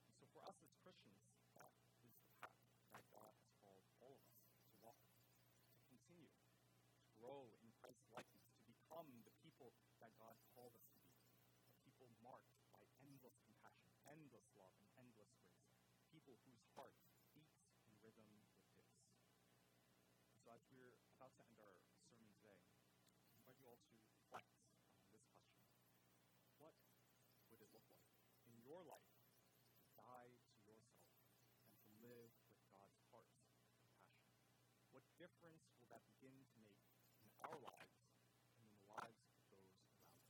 And 0.05 0.13
so 0.13 0.25
for 0.29 0.45
us 0.45 0.57
as 0.61 0.73
Christians, 0.85 1.25
that 1.57 1.73
is 1.81 2.13
the 2.21 2.29
path 2.37 2.61
that 2.93 3.05
God 3.09 3.33
has 3.41 3.51
called 3.61 3.85
all 4.01 4.17
of 4.21 4.29
us 4.29 4.45
to 4.61 4.69
walk, 4.81 5.01
to 5.01 5.81
continue, 5.89 6.29
to 6.29 7.09
grow 7.17 7.53
in 7.61 7.73
Christ's 7.81 8.09
likeness, 8.13 8.45
to 8.53 8.63
become 8.69 9.09
the 9.25 9.33
people 9.41 9.73
that 10.01 10.13
God 10.21 10.37
called 10.53 10.77
us 10.77 10.85
to 10.93 10.99
be, 11.01 11.17
a 11.69 11.75
people 11.81 12.09
marked 12.21 12.53
by 12.69 12.81
endless 13.01 13.37
compassion, 13.45 13.89
endless 14.05 14.45
love, 14.53 14.73
and 14.77 14.89
endless 14.99 15.33
grace, 15.41 15.69
people 16.13 16.37
whose 16.45 16.61
hearts 16.77 17.09
beat 17.33 17.49
in 17.85 17.93
rhythm 18.01 18.29
with 18.29 18.45
His. 18.77 18.93
as 20.53 20.63
we're 20.71 20.95
about 21.17 21.33
to 21.35 21.43
end 21.49 21.57
our 21.59 21.75
sermon 22.05 22.29
today, 22.39 22.61
I 23.25 23.41
invite 23.41 23.57
you 23.59 23.67
all 23.67 23.81
to 23.81 23.91
reflect 23.97 24.53
on 24.61 24.71
this 24.87 24.95
question. 25.09 25.41
What 26.61 26.77
would 27.49 27.59
it 27.59 27.71
look 27.73 27.83
like 27.91 28.07
in 28.47 28.55
your 28.75 28.83
life 28.91 29.15
to 29.79 29.87
die 29.95 30.35
to 30.51 30.67
yourself 30.67 31.15
and 31.63 31.71
to 31.79 31.91
live 32.03 32.27
with 32.43 32.59
God's 32.67 32.99
heart 33.07 33.31
and 33.31 33.47
passion? 33.55 34.03
What 34.91 35.07
difference 35.15 35.63
will 35.79 35.87
that 35.95 36.03
begin 36.11 36.35
to 36.43 36.57
make 36.59 36.83
in 37.23 37.31
our 37.39 37.55
lives 37.55 38.03
and 38.59 38.67
in 38.67 38.75
the 38.75 38.83
lives 38.91 39.23
of 39.31 39.39
those 39.47 39.71
around 39.79 40.11
us? 40.11 40.27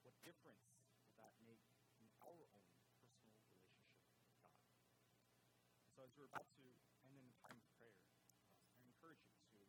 What 0.00 0.16
difference 0.24 0.64
will 1.04 1.12
that 1.20 1.36
make 1.44 1.60
in 2.00 2.08
our 2.24 2.40
own 2.40 2.64
personal 2.88 3.20
relationship 3.20 3.84
with 4.16 4.32
God? 4.40 4.64
And 5.84 5.92
so 5.92 6.08
as 6.08 6.12
we're 6.16 6.32
about 6.32 6.48
to 6.56 6.64
end 7.04 7.20
in 7.20 7.28
a 7.28 7.36
time 7.44 7.60
of 7.60 7.68
prayer, 7.76 8.00
uh, 8.48 8.80
I 8.80 8.80
encourage 8.80 9.20
you 9.28 9.36
to 9.44 9.60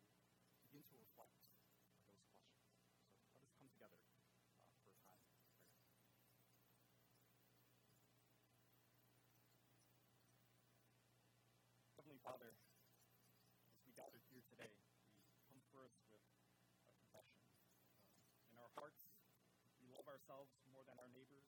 begin 0.72 0.88
to 0.88 0.96
reflect 0.96 1.36
on 1.36 1.52
those 1.52 1.68
questions. 1.76 2.16
So 2.16 3.36
let 3.36 3.44
us 3.44 3.52
come 3.60 3.68
together 3.68 4.00
uh, 4.56 4.72
for 4.80 4.88
a 4.88 5.00
time 5.04 5.20
of 5.20 5.28
prayer. 5.36 5.60
Heavenly 12.10 12.26
Father, 12.26 12.50
as 13.70 13.80
we 13.86 13.94
gather 13.94 14.18
here 14.34 14.42
today, 14.50 14.74
we 15.30 15.36
come 15.46 15.62
first 15.70 15.94
with 16.10 16.18
a 16.18 16.82
confession. 16.90 17.44
Uh, 18.18 18.50
in 18.50 18.58
our 18.58 18.72
hearts, 18.74 18.98
we 19.78 19.86
love 19.94 20.10
ourselves 20.30 20.54
more 20.70 20.86
than 20.86 20.94
our 21.02 21.10
neighbors. 21.10 21.42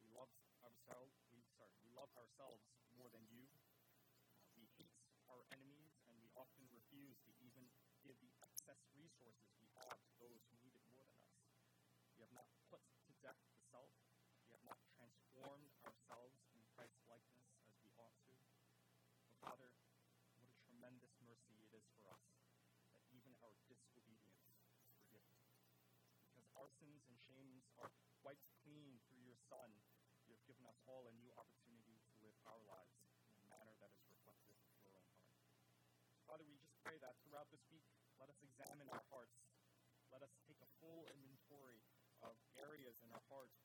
We 0.00 0.08
love 0.16 0.32
ourselves. 0.64 1.12
We 1.28 1.44
sorry. 1.60 1.76
We 1.84 1.92
love 1.92 2.08
ourselves 2.16 2.64
more 2.96 3.12
than 3.12 3.20
you. 3.28 3.44
Uh, 4.32 4.48
we 4.56 4.64
hate 4.80 4.96
our 5.28 5.44
enemies, 5.52 5.92
and 6.08 6.16
we 6.16 6.32
often 6.32 6.64
refuse 6.72 7.20
to 7.28 7.36
even 7.44 7.68
give 8.00 8.16
the 8.24 8.32
excess 8.40 8.80
resources 8.96 9.52
we 9.60 9.68
have 9.76 9.92
to 9.92 10.08
those 10.24 10.40
who 10.48 10.56
need 10.64 10.72
it 10.72 10.88
more 10.88 11.04
than 11.04 11.20
us. 11.20 11.36
We 12.16 12.24
have 12.24 12.32
not 12.32 12.48
put 12.72 12.80
to 12.80 13.12
death 13.20 13.36
the 13.52 13.60
self. 13.68 13.92
We 14.48 14.56
have 14.56 14.64
not 14.64 14.80
transformed 14.96 15.68
ourselves 15.84 16.40
in 16.56 16.64
Christ's 16.72 17.04
likeness 17.12 17.52
as 17.68 17.76
we 17.84 17.92
ought 18.00 18.16
to. 18.24 18.32
But 19.20 19.36
Father, 19.44 19.68
what 20.32 20.48
a 20.48 20.56
tremendous 20.64 21.12
mercy 21.20 21.60
it 21.60 21.76
is 21.76 21.84
for 21.92 22.08
us 22.08 22.24
that 22.88 23.04
even 23.12 23.36
our 23.44 23.52
disobedience 23.68 24.40
is 24.48 24.80
forgiven. 24.96 25.36
Because 26.24 26.48
our 26.68 26.76
sins 26.84 27.00
and 27.08 27.16
shames 27.24 27.64
are 27.80 27.88
wiped 28.20 28.44
clean 28.60 29.00
through 29.08 29.24
your 29.24 29.40
Son, 29.48 29.72
you 30.28 30.36
have 30.36 30.44
given 30.44 30.68
us 30.68 30.76
all 30.84 31.08
a 31.08 31.14
new 31.16 31.32
opportunity 31.40 31.96
to 31.96 32.12
live 32.20 32.36
our 32.44 32.60
lives 32.68 32.92
in 33.24 33.32
a 33.40 33.48
manner 33.48 33.72
that 33.80 33.88
is 33.96 34.04
reflective 34.04 34.52
of 34.68 34.76
your 34.76 34.92
own 34.92 35.08
heart. 35.16 35.32
Father, 36.28 36.44
we 36.44 36.60
just 36.60 36.76
pray 36.84 37.00
that 37.00 37.16
throughout 37.24 37.48
this 37.48 37.64
week, 37.72 37.88
let 38.20 38.28
us 38.28 38.36
examine 38.44 38.84
our 38.92 39.00
hearts. 39.08 39.40
Let 40.12 40.20
us 40.20 40.36
take 40.44 40.60
a 40.60 40.68
full 40.76 41.08
inventory 41.08 41.80
of 42.20 42.36
areas 42.60 43.00
in 43.00 43.08
our 43.16 43.24
hearts 43.32 43.57